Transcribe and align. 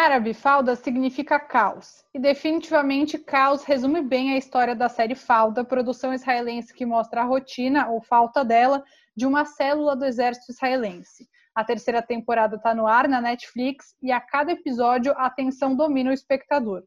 árabe, 0.00 0.32
falda 0.32 0.74
significa 0.74 1.38
caos. 1.38 2.04
E 2.14 2.18
definitivamente 2.18 3.18
caos 3.18 3.64
resume 3.64 4.00
bem 4.00 4.32
a 4.32 4.38
história 4.38 4.74
da 4.74 4.88
série 4.88 5.14
Falda, 5.14 5.64
produção 5.64 6.14
israelense 6.14 6.72
que 6.72 6.86
mostra 6.86 7.20
a 7.20 7.24
rotina 7.24 7.88
ou 7.88 8.00
falta 8.00 8.44
dela 8.44 8.82
de 9.14 9.26
uma 9.26 9.44
célula 9.44 9.94
do 9.94 10.04
exército 10.04 10.52
israelense. 10.52 11.28
A 11.54 11.62
terceira 11.62 12.00
temporada 12.00 12.56
está 12.56 12.74
no 12.74 12.86
ar 12.86 13.06
na 13.08 13.20
Netflix 13.20 13.94
e 14.00 14.10
a 14.10 14.20
cada 14.20 14.52
episódio 14.52 15.12
a 15.12 15.26
atenção 15.26 15.76
domina 15.76 16.10
o 16.10 16.14
espectador. 16.14 16.82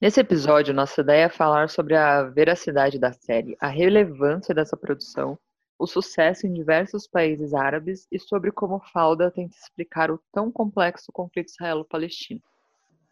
Nesse 0.00 0.20
episódio, 0.20 0.72
nossa 0.72 1.00
ideia 1.00 1.24
é 1.24 1.28
falar 1.28 1.68
sobre 1.68 1.96
a 1.96 2.22
veracidade 2.22 2.98
da 2.98 3.12
série, 3.12 3.56
a 3.60 3.68
relevância 3.68 4.54
dessa 4.54 4.76
produção, 4.76 5.38
o 5.78 5.86
sucesso 5.86 6.46
em 6.46 6.52
diversos 6.52 7.06
países 7.06 7.52
árabes 7.52 8.06
e 8.10 8.18
sobre 8.18 8.52
como 8.52 8.80
Falda 8.92 9.30
tenta 9.30 9.56
explicar 9.56 10.10
o 10.10 10.20
tão 10.32 10.50
complexo 10.50 11.12
conflito 11.12 11.48
israelo-palestino. 11.48 12.40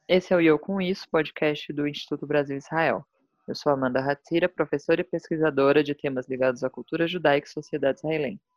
Esse 0.09 0.33
é 0.33 0.37
o 0.37 0.41
Eu 0.41 0.59
Com 0.59 0.80
Isso, 0.80 1.09
podcast 1.09 1.73
do 1.73 1.87
Instituto 1.89 2.27
Brasil-Israel. 2.27 3.05
Eu 3.48 3.55
sou 3.55 3.73
Amanda 3.73 4.01
Hatzira, 4.01 4.48
professora 4.48 5.01
e 5.01 5.05
pesquisadora 5.05 5.83
de 5.83 5.95
temas 5.95 6.29
ligados 6.29 6.62
à 6.62 6.70
cultura 6.70 7.09
judaica 7.09 7.47
e 7.47 7.51
sociedade 7.51 7.98
israelense. 7.98 8.52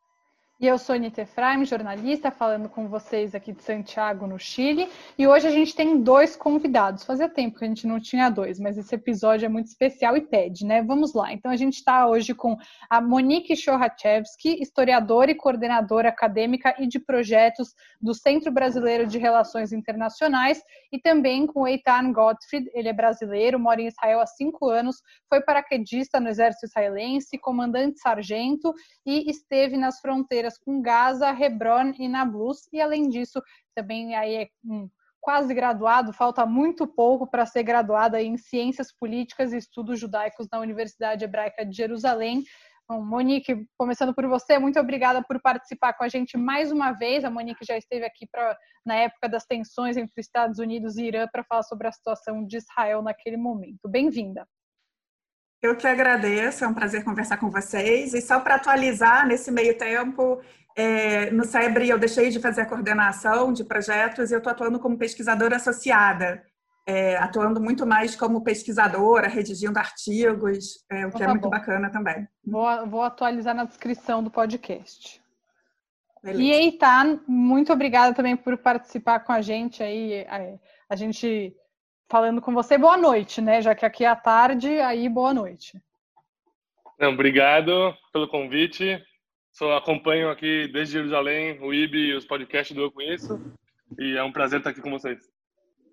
E 0.58 0.68
eu 0.68 0.77
sou 0.77 0.95
Anita 0.95 1.23
Efraim, 1.23 1.66
jornalista, 1.66 2.32
falando 2.32 2.70
com 2.70 2.88
vocês 2.88 3.36
aqui 3.36 3.52
de 3.52 3.62
Santiago, 3.62 4.26
no 4.26 4.40
Chile. 4.40 4.90
E 5.18 5.27
hoje 5.27 5.46
a 5.46 5.52
gente 5.52 5.76
tem 5.76 6.02
dois 6.02 6.38
convidados. 6.38 7.04
Fazia 7.04 7.27
tempo 7.27 7.59
que 7.59 7.66
a 7.66 7.68
gente 7.68 7.86
não 7.86 8.00
tinha 8.00 8.30
dois, 8.30 8.58
mas 8.58 8.77
esse 8.77 8.96
episódio 8.96 9.46
é 9.46 9.49
muito 9.49 9.66
especial 9.66 10.16
e 10.16 10.22
pede, 10.22 10.66
né? 10.66 10.82
Vamos 10.82 11.13
lá. 11.13 11.34
Então 11.34 11.52
a 11.52 11.58
gente 11.58 11.73
está 11.73 12.08
hoje 12.08 12.34
com 12.34 12.55
a 12.90 13.02
Monique 13.02 13.54
Chorachevski, 13.54 14.62
historiadora 14.62 15.30
e 15.30 15.36
coordenadora 15.36 16.08
acadêmica 16.08 16.74
e 16.79 16.88
de 16.88 16.99
projetos 16.99 17.76
do 18.01 18.13
Centro 18.13 18.49
Brasileiro 18.49 19.05
de 19.05 19.18
Relações 19.18 19.74
Internacionais, 19.74 20.63
e 20.90 20.98
também 20.98 21.46
com 21.46 21.68
Eitan 21.68 22.13
Gottfried. 22.13 22.72
Ele 22.74 22.88
é 22.88 22.94
brasileiro, 22.94 23.60
mora 23.60 23.82
em 23.82 23.88
Israel 23.88 24.22
há 24.22 24.26
cinco 24.26 24.70
anos, 24.70 25.01
foi 25.27 25.41
paraquedista 25.41 26.18
no 26.18 26.29
exército 26.29 26.66
israelense, 26.66 27.38
comandante 27.38 27.99
sargento 27.99 28.74
e 29.05 29.29
esteve 29.29 29.76
nas 29.76 29.99
fronteiras 29.99 30.45
fronteiras 30.46 30.57
com 30.57 30.82
Gaza, 30.82 31.29
Hebron 31.29 31.93
e 31.98 32.07
Nablus, 32.07 32.68
e 32.71 32.79
além 32.79 33.10
disso, 33.10 33.41
também 33.76 34.15
aí 34.15 34.35
é 34.35 34.49
um 34.63 34.90
quase 35.20 35.54
graduado, 35.55 36.13
falta 36.13 36.46
muito 36.46 36.85
pouco 36.85 37.26
para 37.26 37.48
ser 37.48 37.63
graduada 37.63 38.21
em 38.21 38.38
Ciências 38.38 38.91
Políticas 38.91 39.51
e 39.51 39.57
Estudos 39.57 39.99
Judaicos 39.99 40.48
na 40.51 40.60
Universidade 40.60 41.26
Hebraica 41.26 41.66
de 41.66 41.76
Jerusalém. 41.76 42.43
Bom, 42.88 43.04
Monique, 43.04 43.66
começando 43.76 44.13
por 44.13 44.27
você, 44.27 44.60
muito 44.60 44.79
obrigada 44.79 45.23
por 45.23 45.41
participar 45.41 45.93
com 45.93 46.04
a 46.04 46.07
gente 46.07 46.38
mais 46.38 46.71
uma 46.71 46.91
vez. 46.91 47.26
A 47.26 47.32
Monique 47.32 47.66
já 47.66 47.76
esteve 47.76 48.05
aqui 48.05 48.27
pra, 48.32 48.55
na 48.85 48.93
época 48.98 49.27
das 49.27 49.46
tensões 49.46 49.98
entre 49.98 50.13
Estados 50.21 50.60
Unidos 50.60 50.96
e 50.96 51.05
Irã 51.05 51.27
para 51.27 51.43
falar 51.43 51.63
sobre 51.63 51.88
a 51.88 51.91
situação 51.91 52.46
de 52.46 52.57
Israel 52.57 53.01
naquele 53.01 53.38
momento. 53.38 53.90
Bem-vinda. 53.90 54.48
Eu 55.66 55.76
que 55.76 55.88
agradeço, 55.88 56.63
é 56.63 56.68
um 56.68 56.76
prazer 56.76 57.04
conversar 57.04 57.38
com 57.38 57.49
vocês. 57.49 58.13
E 58.13 58.21
só 58.21 58.40
para 58.40 58.54
atualizar, 58.54 59.26
nesse 59.26 59.52
meio 59.52 59.76
tempo, 59.76 60.40
é, 60.77 61.32
no 61.32 61.44
SEBRE 61.44 61.90
eu 61.90 61.98
deixei 61.98 62.30
de 62.30 62.40
fazer 62.40 62.62
a 62.62 62.66
coordenação 62.68 63.52
de 63.52 63.63
projetos 63.63 64.30
e 64.30 64.35
eu 64.35 64.38
estou 64.38 64.52
atuando 64.52 64.80
como 64.80 64.96
pesquisadora 64.96 65.56
associada, 65.56 66.44
é, 66.85 67.18
atuando 67.18 67.59
muito 67.59 67.84
mais 67.84 68.16
como 68.16 68.44
pesquisadora, 68.44 69.28
redigindo 69.28 69.80
artigos, 69.80 70.85
é, 70.88 71.07
o 71.07 71.09
que 71.09 71.16
então, 71.16 71.22
é 71.22 71.25
tá 71.25 71.31
muito 71.31 71.44
bom. 71.46 71.50
bacana 71.50 71.90
também. 71.90 72.28
Vou, 72.46 72.88
vou, 72.88 73.02
atualizar 73.02 73.56
na 73.56 73.63
descrição 73.63 74.24
do 74.24 74.29
podcast. 74.29 75.19
Beleza. 76.22 76.44
E 76.44 76.52
Eitan, 76.52 77.22
muito 77.28 77.74
obrigada 77.74 78.13
também 78.13 78.38
por 78.38 78.56
participar 78.56 79.22
com 79.22 79.31
a 79.31 79.41
gente 79.41 79.81
aí. 79.81 80.28
A, 80.29 80.59
a 80.94 80.95
gente 80.95 81.56
falando 82.09 82.41
com 82.41 82.53
você. 82.53 82.77
Boa 82.77 82.97
noite, 82.97 83.41
né? 83.41 83.61
Já 83.61 83.75
que 83.75 83.85
aqui 83.85 84.03
é 84.03 84.07
a 84.07 84.16
tarde, 84.16 84.67
aí 84.79 85.07
boa 85.09 85.33
noite. 85.33 85.81
Não, 86.99 87.13
obrigado 87.13 87.93
pelo 88.13 88.27
convite. 88.27 89.03
Só 89.51 89.77
acompanho 89.77 90.29
aqui 90.29 90.67
desde 90.67 90.94
Jerusalém 90.94 91.59
o 91.61 91.73
IB 91.73 91.97
e 91.97 92.13
os 92.13 92.25
podcasts 92.25 92.75
do 92.75 92.83
Eu 92.83 92.91
Conheço. 92.91 93.41
E 93.97 94.17
é 94.17 94.23
um 94.23 94.31
prazer 94.31 94.59
estar 94.59 94.71
aqui 94.71 94.81
com 94.81 94.91
vocês. 94.91 95.29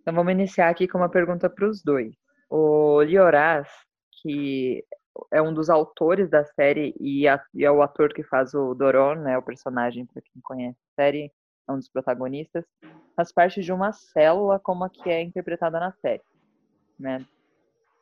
Então 0.01 0.15
vamos 0.15 0.33
iniciar 0.33 0.69
aqui 0.69 0.89
com 0.89 0.99
uma 0.99 1.09
pergunta 1.09 1.49
para 1.49 1.69
os 1.69 1.83
dois. 1.83 2.15
O 2.51 3.01
Lioraz, 3.03 3.69
que 4.21 4.85
é 5.31 5.41
um 5.41 5.55
dos 5.55 5.71
autores 5.71 6.29
da 6.29 6.45
série 6.45 6.95
e, 6.99 7.27
é 7.27 7.71
o 7.71 7.83
ator 7.83 8.13
que 8.13 8.23
faz 8.23 8.55
o 8.55 8.75
Doron, 8.75 9.17
né, 9.17 9.39
o 9.39 9.43
personagem 9.43 10.07
para 10.07 10.23
quem 10.23 10.43
conhece 10.43 10.79
a 10.91 11.03
série, 11.03 11.33
um 11.69 11.77
dos 11.77 11.89
protagonistas, 11.89 12.65
faz 13.17 13.33
parte 13.33 13.61
de 13.61 13.73
uma 13.73 13.93
célula 13.93 14.59
como 14.59 14.85
a 14.85 14.91
que 14.91 15.09
é 15.11 15.23
interpretada 15.23 15.79
na 15.79 15.93
série. 15.93 16.23
Né? 16.99 17.25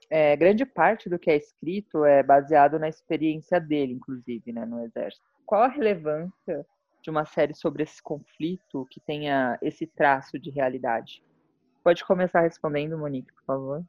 É, 0.08 0.36
grande 0.36 0.66
parte 0.66 1.08
do 1.08 1.18
que 1.18 1.30
é 1.30 1.36
escrito 1.36 2.04
é 2.04 2.22
baseado 2.22 2.78
na 2.78 2.88
experiência 2.88 3.60
dele, 3.60 3.92
inclusive, 3.92 4.52
né, 4.52 4.66
no 4.66 4.84
exército. 4.84 5.24
Qual 5.46 5.62
a 5.62 5.68
relevância 5.68 6.66
de 7.02 7.10
uma 7.10 7.24
série 7.24 7.54
sobre 7.54 7.82
esse 7.82 8.02
conflito 8.02 8.86
que 8.90 9.00
tenha 9.00 9.58
esse 9.62 9.86
traço 9.86 10.38
de 10.38 10.50
realidade? 10.50 11.22
Pode 11.82 12.04
começar 12.04 12.40
respondendo, 12.40 12.98
Monique, 12.98 13.32
por 13.32 13.44
favor. 13.44 13.84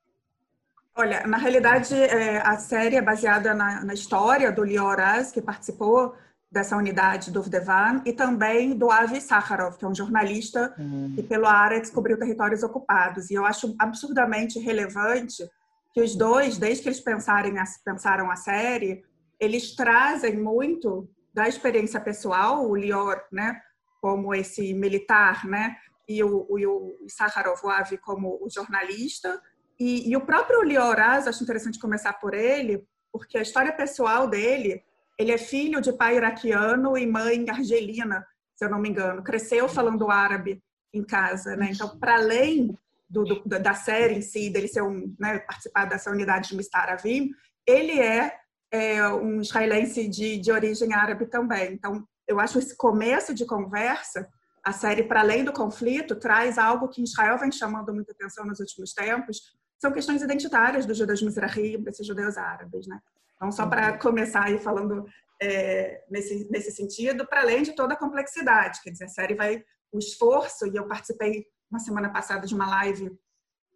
Olha, 0.96 1.26
na 1.26 1.38
realidade, 1.38 1.96
é, 1.96 2.38
a 2.38 2.58
série 2.58 2.98
é 2.98 3.02
baseada 3.02 3.54
na, 3.54 3.84
na 3.84 3.94
história 3.94 4.52
do 4.52 4.64
Lioraz, 4.64 5.32
que 5.32 5.42
participou 5.42 6.16
dessa 6.52 6.76
unidade 6.76 7.32
do 7.32 7.42
Vdevan, 7.42 8.02
e 8.06 8.12
também 8.12 8.76
do 8.76 8.92
Avi 8.92 9.22
Sakharov, 9.22 9.78
que 9.78 9.86
é 9.86 9.88
um 9.88 9.96
jornalista 9.96 10.76
uhum. 10.78 11.14
que 11.16 11.24
pelo 11.24 11.46
Haaretz 11.46 11.88
descobriu 11.88 12.20
territórios 12.20 12.62
ocupados. 12.62 13.30
E 13.30 13.36
eu 13.36 13.46
acho 13.46 13.74
absurdamente 13.80 14.60
relevante 14.60 15.50
que 15.94 16.02
os 16.02 16.14
dois, 16.16 16.58
desde 16.58 16.84
que 16.84 16.90
eles 16.90 17.00
pensarem, 17.00 17.54
pensaram 17.86 18.30
a 18.30 18.36
série, 18.36 19.04
eles 19.40 19.76
trazem 19.76 20.38
muito 20.38 21.10
da 21.34 21.48
experiência 21.48 22.02
pessoal, 22.02 22.70
o 22.70 22.76
Lior, 22.76 23.22
né, 23.32 23.60
como 24.02 24.36
esse 24.36 24.74
militar, 24.74 25.46
né, 25.46 25.76
e 26.08 26.22
o, 26.22 26.46
o, 26.50 27.06
o 27.06 27.10
Sakharov, 27.10 27.60
o 27.64 27.70
Avi, 27.70 27.98
como 27.98 28.38
o 28.42 28.50
jornalista, 28.50 29.42
e, 29.80 30.10
e 30.12 30.18
o 30.18 30.22
próprio 30.22 30.62
Lioraz, 30.64 31.28
acho 31.28 31.44
interessante 31.44 31.80
começar 31.80 32.14
por 32.14 32.34
ele, 32.34 32.86
porque 33.12 33.38
a 33.38 33.42
história 33.42 33.72
pessoal 33.72 34.28
dele 34.28 34.84
ele 35.22 35.32
é 35.32 35.38
filho 35.38 35.80
de 35.80 35.94
pai 35.94 36.18
iraquiano 36.18 36.98
e 36.98 37.06
mãe 37.06 37.50
argelina, 37.50 38.26
se 38.56 38.66
eu 38.66 38.70
não 38.70 38.80
me 38.80 38.90
engano. 38.90 39.24
Cresceu 39.24 39.70
falando 39.70 40.10
árabe 40.10 40.62
em 40.94 41.04
casa, 41.04 41.56
né? 41.56 41.70
Então, 41.72 41.98
para 42.00 42.16
além 42.16 42.78
do, 43.10 43.24
do, 43.24 43.60
da 43.60 43.74
série 43.74 44.16
em 44.16 44.22
si, 44.22 44.50
dele 44.50 44.68
ser 44.68 44.82
um, 44.82 45.14
né, 45.20 45.40
participar 45.40 45.86
dessa 45.86 46.10
unidade 46.10 46.50
de 46.50 46.56
Mistar 46.56 46.90
Avim, 46.90 47.30
ele 47.68 48.00
é, 48.00 48.34
é, 48.72 49.08
um 49.10 49.42
israelense 49.42 50.08
de, 50.08 50.38
de 50.38 50.52
origem 50.52 50.94
árabe 50.94 51.26
também. 51.28 51.74
Então, 51.74 52.06
eu 52.28 52.40
acho 52.40 52.58
esse 52.58 52.76
começo 52.76 53.34
de 53.34 53.46
conversa, 53.46 54.28
a 54.64 54.72
série, 54.72 55.04
para 55.04 55.22
além 55.22 55.44
do 55.44 55.52
conflito, 55.52 56.16
traz 56.16 56.58
algo 56.58 56.88
que 56.88 57.02
Israel 57.02 57.38
vem 57.38 57.52
chamando 57.52 57.94
muita 57.94 58.12
atenção 58.12 58.46
nos 58.46 58.60
últimos 58.60 58.94
tempos, 58.94 59.42
são 59.80 59.92
questões 59.92 60.22
identitárias 60.22 60.86
dos 60.86 60.98
judeus 60.98 61.22
mizrahi, 61.22 61.78
desses 61.78 62.06
judeus 62.06 62.38
árabes, 62.38 62.88
né? 62.88 63.00
Então, 63.42 63.52
só 63.52 63.66
para 63.66 63.98
começar 63.98 64.44
aí 64.44 64.60
falando 64.60 65.04
é, 65.42 66.04
nesse, 66.12 66.48
nesse 66.52 66.72
sentido, 66.72 67.26
para 67.26 67.42
além 67.42 67.64
de 67.64 67.74
toda 67.74 67.96
a 67.96 67.98
complexidade, 67.98 68.80
quer 68.84 68.92
dizer, 68.92 69.06
a 69.06 69.10
série 69.10 69.34
vai, 69.34 69.64
o 69.92 69.98
esforço, 69.98 70.68
e 70.68 70.76
eu 70.76 70.88
participei 70.88 71.48
na 71.72 71.80
semana 71.80 72.12
passada 72.12 72.46
de 72.46 72.54
uma 72.54 72.70
live 72.70 73.12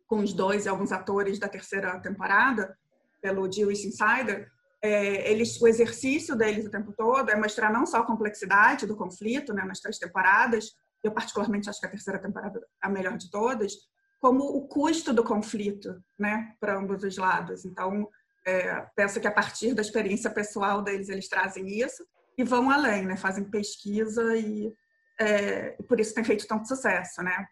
com 0.05 0.19
os 0.19 0.33
dois 0.33 0.65
e 0.65 0.69
alguns 0.69 0.91
atores 0.91 1.39
da 1.39 1.47
terceira 1.47 1.99
temporada, 1.99 2.77
pelo 3.19 3.51
Jewish 3.51 3.87
Insider, 3.87 4.51
é, 4.83 5.31
eles, 5.31 5.59
o 5.59 5.67
exercício 5.67 6.35
deles 6.35 6.67
o 6.67 6.69
tempo 6.69 6.93
todo 6.95 7.31
é 7.31 7.35
mostrar 7.35 7.73
não 7.73 7.87
só 7.87 8.01
a 8.01 8.05
complexidade 8.05 8.85
do 8.85 8.95
conflito, 8.95 9.51
né, 9.51 9.63
nas 9.63 9.79
três 9.79 9.97
temporadas, 9.97 10.75
eu 11.03 11.11
particularmente 11.11 11.67
acho 11.71 11.79
que 11.79 11.87
a 11.87 11.89
terceira 11.89 12.19
temporada 12.19 12.59
é 12.59 12.85
a 12.85 12.89
melhor 12.89 13.17
de 13.17 13.31
todas, 13.31 13.73
como 14.21 14.43
o 14.43 14.67
custo 14.67 15.11
do 15.11 15.23
conflito, 15.23 15.99
né, 16.19 16.53
para 16.59 16.77
ambos 16.77 17.03
os 17.03 17.17
lados. 17.17 17.65
Então, 17.65 18.07
é, 18.45 18.85
penso 18.95 19.19
que 19.19 19.27
a 19.27 19.31
partir 19.31 19.73
da 19.73 19.81
experiência 19.81 20.29
pessoal 20.29 20.81
deles, 20.81 21.09
eles 21.09 21.27
trazem 21.27 21.67
isso 21.67 22.05
e 22.37 22.43
vão 22.43 22.69
além, 22.69 23.05
né? 23.05 23.17
Fazem 23.17 23.49
pesquisa 23.49 24.37
e, 24.37 24.71
é, 25.19 25.75
e 25.79 25.83
por 25.83 25.99
isso 25.99 26.13
tem 26.13 26.23
feito 26.23 26.47
tanto 26.47 26.67
sucesso, 26.67 27.23
né? 27.23 27.47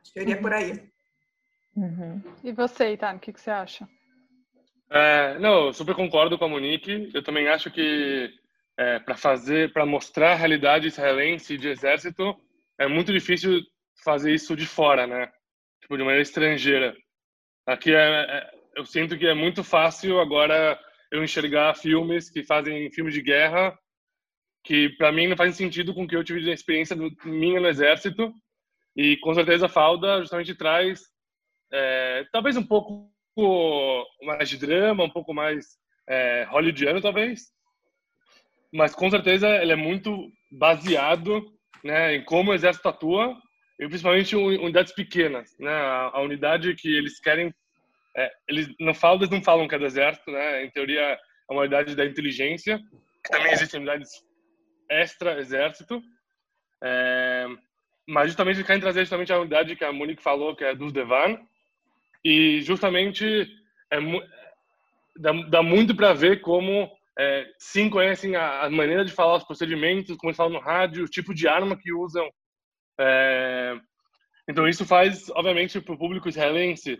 Acho 0.00 0.12
que 0.12 0.18
eu 0.18 0.22
iria 0.22 0.36
uhum. 0.36 0.42
por 0.42 0.52
aí. 0.52 0.90
Uhum. 1.76 2.22
E 2.42 2.52
você, 2.52 2.92
Itano, 2.92 3.18
o 3.18 3.20
que, 3.20 3.32
que 3.32 3.40
você 3.40 3.50
acha? 3.50 3.88
É, 4.90 5.38
não, 5.38 5.66
eu 5.66 5.72
super 5.72 5.94
concordo 5.94 6.38
com 6.38 6.44
a 6.44 6.48
Monique. 6.48 7.10
Eu 7.14 7.22
também 7.22 7.48
acho 7.48 7.70
que 7.70 8.30
é, 8.78 8.98
para 8.98 9.16
fazer, 9.16 9.72
para 9.72 9.86
mostrar 9.86 10.32
a 10.32 10.36
realidade 10.36 10.88
israelense 10.88 11.56
de 11.56 11.68
exército, 11.68 12.34
é 12.78 12.86
muito 12.86 13.12
difícil 13.12 13.60
fazer 14.02 14.32
isso 14.32 14.56
de 14.56 14.66
fora, 14.66 15.06
né? 15.06 15.30
Tipo, 15.80 15.96
de 15.96 16.02
maneira 16.02 16.22
estrangeira. 16.22 16.96
Aqui 17.66 17.94
é, 17.94 17.98
é 17.98 18.50
eu 18.76 18.84
sinto 18.84 19.18
que 19.18 19.26
é 19.26 19.34
muito 19.34 19.64
fácil 19.64 20.20
agora 20.20 20.78
eu 21.10 21.24
enxergar 21.24 21.74
filmes 21.74 22.30
que 22.30 22.44
fazem 22.44 22.90
filmes 22.92 23.14
de 23.14 23.22
guerra 23.22 23.76
que 24.64 24.90
para 24.90 25.12
mim 25.12 25.28
não 25.28 25.36
fazem 25.36 25.52
sentido 25.52 25.94
com 25.94 26.04
o 26.04 26.08
que 26.08 26.16
eu 26.16 26.24
tive 26.24 26.40
de 26.40 26.50
experiência 26.50 26.94
do, 26.94 27.10
minha 27.24 27.60
no 27.60 27.68
exército 27.68 28.32
E 28.96 29.16
com 29.18 29.32
certeza 29.34 29.66
a 29.66 29.68
Falda 29.68 30.20
justamente 30.20 30.54
traz 30.54 31.02
é, 31.72 32.24
talvez 32.32 32.56
um 32.56 32.66
pouco 32.66 33.10
mais 34.22 34.48
de 34.48 34.56
drama, 34.56 35.04
um 35.04 35.10
pouco 35.10 35.34
mais 35.34 35.66
é, 36.08 36.44
hollywoodiano 36.44 37.00
talvez, 37.00 37.52
mas 38.72 38.94
com 38.94 39.10
certeza 39.10 39.48
ele 39.56 39.72
é 39.72 39.76
muito 39.76 40.30
baseado 40.50 41.44
né, 41.82 42.16
em 42.16 42.24
como 42.24 42.50
o 42.50 42.54
exército 42.54 42.88
atua 42.88 43.36
e 43.78 43.86
principalmente 43.88 44.34
unidades 44.34 44.92
pequenas, 44.92 45.54
né? 45.58 45.70
A, 45.70 46.10
a 46.14 46.20
unidade 46.22 46.74
que 46.74 46.88
eles 46.88 47.20
querem, 47.20 47.54
é, 48.16 48.32
eles 48.48 48.68
não 48.80 48.94
falam, 48.94 49.18
eles 49.18 49.30
não 49.30 49.42
falam 49.42 49.68
que 49.68 49.74
é 49.74 49.78
do 49.78 49.84
exército, 49.84 50.30
né? 50.30 50.64
Em 50.64 50.70
teoria 50.70 51.00
é 51.02 51.18
uma 51.50 51.60
unidade 51.60 51.94
da 51.94 52.04
inteligência, 52.04 52.78
que 53.24 53.30
também 53.30 53.52
existem 53.52 53.78
unidades 53.78 54.10
extra 54.90 55.38
exército, 55.38 56.02
é, 56.82 57.46
mas 58.08 58.28
justamente 58.28 58.56
eles 58.56 58.66
querem 58.66 58.80
trazer 58.80 59.00
justamente 59.00 59.32
a 59.32 59.40
unidade 59.40 59.76
que 59.76 59.84
a 59.84 59.92
Monique 59.92 60.22
falou, 60.22 60.56
que 60.56 60.64
é 60.64 60.74
dos 60.74 60.92
Devan, 60.92 61.38
e 62.24 62.62
justamente 62.62 63.46
é, 63.92 63.98
dá, 65.16 65.32
dá 65.48 65.62
muito 65.62 65.94
para 65.94 66.14
ver 66.14 66.40
como 66.40 66.90
é, 67.18 67.46
sim 67.58 67.90
conhecem 67.90 68.34
a, 68.34 68.62
a, 68.62 68.70
maneira 68.70 69.04
de 69.04 69.12
falar, 69.12 69.36
os 69.36 69.44
procedimentos, 69.44 70.16
como 70.16 70.30
eles 70.30 70.36
falam 70.36 70.52
no 70.52 70.60
rádio, 70.60 71.04
o 71.04 71.08
tipo 71.08 71.34
de 71.34 71.46
arma 71.46 71.76
que 71.76 71.92
usam. 71.92 72.28
É, 72.98 73.76
então 74.48 74.66
isso 74.66 74.86
faz, 74.86 75.28
obviamente, 75.30 75.80
para 75.80 75.94
o 75.94 75.98
público 75.98 76.28
israelense 76.28 76.98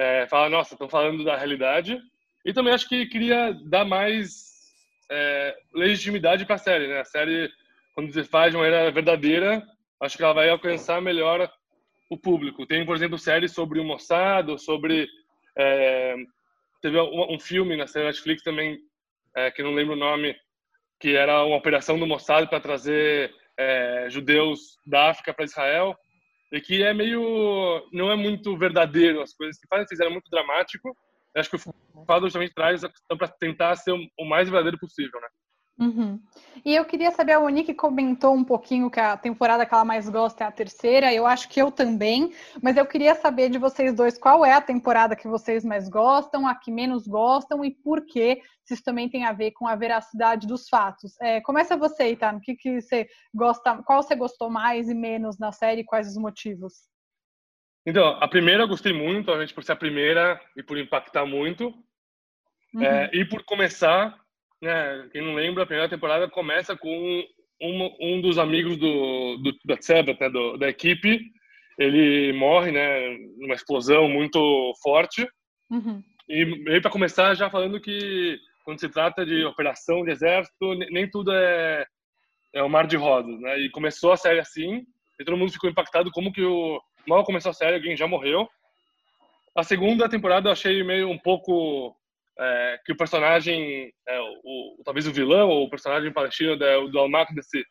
é, 0.00 0.26
falar, 0.26 0.48
nossa, 0.48 0.74
estão 0.74 0.88
falando 0.88 1.22
da 1.22 1.36
realidade. 1.36 2.00
E 2.42 2.54
também 2.54 2.72
acho 2.72 2.88
que 2.88 3.04
queria 3.04 3.52
dar 3.66 3.84
mais 3.84 4.72
é, 5.10 5.54
legitimidade 5.74 6.46
para 6.46 6.54
a 6.54 6.58
série. 6.58 6.88
Né? 6.88 7.00
A 7.00 7.04
série, 7.04 7.50
quando 7.94 8.10
você 8.10 8.24
faz 8.24 8.50
de 8.50 8.56
maneira 8.56 8.90
verdadeira, 8.90 9.62
acho 10.00 10.16
que 10.16 10.24
ela 10.24 10.32
vai 10.32 10.48
alcançar 10.48 11.02
melhor 11.02 11.52
o 12.08 12.16
público. 12.16 12.64
Tem, 12.64 12.84
por 12.86 12.96
exemplo, 12.96 13.18
séries 13.18 13.52
sobre 13.52 13.78
o 13.78 13.84
Mossad, 13.84 14.58
sobre 14.58 15.06
é, 15.58 16.14
teve 16.80 16.98
um, 16.98 17.34
um, 17.34 17.38
filme 17.38 17.76
na 17.76 17.86
série 17.86 18.06
Netflix 18.06 18.42
também 18.42 18.78
é, 19.36 19.50
que 19.50 19.62
não 19.62 19.74
lembro 19.74 19.92
o 19.92 19.98
nome, 19.98 20.34
que 20.98 21.14
era 21.14 21.44
uma 21.44 21.56
operação 21.56 21.98
do 21.98 22.06
Mossad 22.06 22.48
para 22.48 22.58
trazer 22.58 23.34
é, 23.58 24.06
judeus 24.08 24.78
da 24.86 25.10
África 25.10 25.34
para 25.34 25.44
Israel, 25.44 25.94
e 26.52 26.60
que 26.60 26.82
é 26.82 26.92
meio. 26.92 27.88
não 27.92 28.10
é 28.10 28.16
muito 28.16 28.56
verdadeiro. 28.56 29.22
As 29.22 29.34
coisas 29.34 29.58
que 29.58 29.68
fazem, 29.68 29.86
fizeram 29.88 30.10
muito 30.10 30.30
dramático. 30.30 30.88
Eu 31.34 31.40
acho 31.40 31.50
que 31.50 31.56
o 31.56 32.04
Fado 32.04 32.26
justamente 32.26 32.54
traz 32.54 32.82
a 32.82 32.88
questão 32.88 33.16
para 33.16 33.28
tentar 33.28 33.76
ser 33.76 33.92
o 33.92 34.24
mais 34.24 34.48
verdadeiro 34.48 34.78
possível, 34.78 35.20
né? 35.20 35.28
Uhum. 35.80 36.20
E 36.62 36.74
eu 36.74 36.84
queria 36.84 37.10
saber, 37.10 37.32
a 37.32 37.40
Monique 37.40 37.72
comentou 37.72 38.34
um 38.34 38.44
pouquinho 38.44 38.90
que 38.90 39.00
a 39.00 39.16
temporada 39.16 39.64
que 39.64 39.72
ela 39.72 39.84
mais 39.84 40.10
gosta 40.10 40.44
é 40.44 40.46
a 40.46 40.52
terceira, 40.52 41.12
eu 41.12 41.26
acho 41.26 41.48
que 41.48 41.60
eu 41.60 41.72
também, 41.72 42.34
mas 42.62 42.76
eu 42.76 42.84
queria 42.84 43.14
saber 43.14 43.48
de 43.48 43.56
vocês 43.56 43.94
dois 43.94 44.18
qual 44.18 44.44
é 44.44 44.52
a 44.52 44.60
temporada 44.60 45.16
que 45.16 45.26
vocês 45.26 45.64
mais 45.64 45.88
gostam, 45.88 46.46
a 46.46 46.54
que 46.54 46.70
menos 46.70 47.06
gostam 47.06 47.64
e 47.64 47.70
por 47.70 48.04
quê, 48.04 48.42
se 48.62 48.74
isso 48.74 48.84
também 48.84 49.08
tem 49.08 49.24
a 49.24 49.32
ver 49.32 49.52
com 49.52 49.66
a 49.66 49.74
veracidade 49.74 50.46
dos 50.46 50.68
fatos. 50.68 51.18
É, 51.18 51.40
começa 51.40 51.78
você, 51.78 52.10
Itano, 52.10 52.38
o 52.38 52.42
que, 52.42 52.54
que 52.54 52.82
você 52.82 53.08
gosta, 53.34 53.82
qual 53.84 54.02
você 54.02 54.14
gostou 54.14 54.50
mais 54.50 54.90
e 54.90 54.94
menos 54.94 55.38
na 55.38 55.52
série, 55.52 55.82
quais 55.82 56.08
os 56.08 56.18
motivos? 56.18 56.74
Então, 57.86 58.06
a 58.06 58.28
primeira 58.28 58.64
eu 58.64 58.68
gostei 58.68 58.92
muito, 58.92 59.32
a 59.32 59.40
gente 59.40 59.54
por 59.54 59.64
ser 59.64 59.72
a 59.72 59.76
primeira 59.76 60.38
e 60.54 60.62
por 60.62 60.76
impactar 60.76 61.24
muito, 61.24 61.72
uhum. 62.74 62.82
é, 62.82 63.10
e 63.14 63.24
por 63.24 63.42
começar 63.44 64.14
né, 64.60 65.08
quem 65.12 65.22
não 65.22 65.34
lembra, 65.34 65.62
a 65.62 65.66
primeira 65.66 65.88
temporada 65.88 66.28
começa 66.28 66.76
com 66.76 67.24
um, 67.60 67.96
um 68.00 68.20
dos 68.20 68.38
amigos 68.38 68.76
do, 68.76 69.36
do 69.38 69.52
da 69.64 69.76
Tseba, 69.76 70.16
né, 70.18 70.28
do, 70.28 70.56
da 70.56 70.68
equipe. 70.68 71.20
Ele 71.78 72.32
morre, 72.32 72.72
né, 72.72 73.16
numa 73.38 73.54
explosão 73.54 74.08
muito 74.08 74.72
forte. 74.82 75.26
Uhum. 75.70 76.02
E 76.28 76.44
veio 76.44 76.82
para 76.82 76.90
começar 76.90 77.34
já 77.34 77.48
falando 77.50 77.80
que 77.80 78.38
quando 78.64 78.80
se 78.80 78.88
trata 78.88 79.24
de 79.24 79.44
operação 79.44 80.04
de 80.04 80.10
exército, 80.10 80.74
nem 80.90 81.08
tudo 81.08 81.32
é 81.32 81.86
é 82.52 82.62
o 82.62 82.68
mar 82.68 82.86
de 82.86 82.96
rosas, 82.96 83.40
né? 83.40 83.58
E 83.58 83.70
começou 83.70 84.12
a 84.12 84.16
série 84.16 84.40
assim, 84.40 84.84
e 85.18 85.24
todo 85.24 85.36
mundo 85.36 85.52
ficou 85.52 85.70
impactado 85.70 86.10
como 86.10 86.32
que 86.32 86.42
o 86.42 86.80
mal 87.06 87.24
começou 87.24 87.50
a 87.50 87.54
série, 87.54 87.76
alguém 87.76 87.96
já 87.96 88.06
morreu. 88.06 88.48
A 89.56 89.62
segunda 89.62 90.08
temporada 90.08 90.48
eu 90.48 90.52
achei 90.52 90.82
meio 90.82 91.08
um 91.08 91.18
pouco 91.18 91.94
é, 92.40 92.80
que 92.84 92.92
o 92.92 92.96
personagem, 92.96 93.92
é, 94.08 94.20
o, 94.20 94.82
talvez 94.84 95.06
o 95.06 95.12
vilão 95.12 95.48
ou 95.48 95.64
o 95.64 95.70
personagem 95.70 96.12
palestino 96.12 96.56
do, 96.56 96.88
do 96.88 96.98
Al-Maqdisi, 96.98 97.64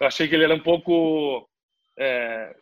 eu 0.00 0.06
achei 0.06 0.28
que 0.28 0.34
ele 0.34 0.44
era 0.44 0.54
um 0.54 0.60
pouco 0.60 1.48
é, 1.98 2.54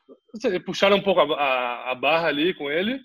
puxaram 0.65 0.97
um 0.97 1.03
pouco 1.03 1.21
a, 1.21 1.35
a, 1.35 1.91
a, 1.91 1.95
barra 1.95 2.29
ali 2.29 2.55
com 2.55 2.71
ele, 2.71 3.01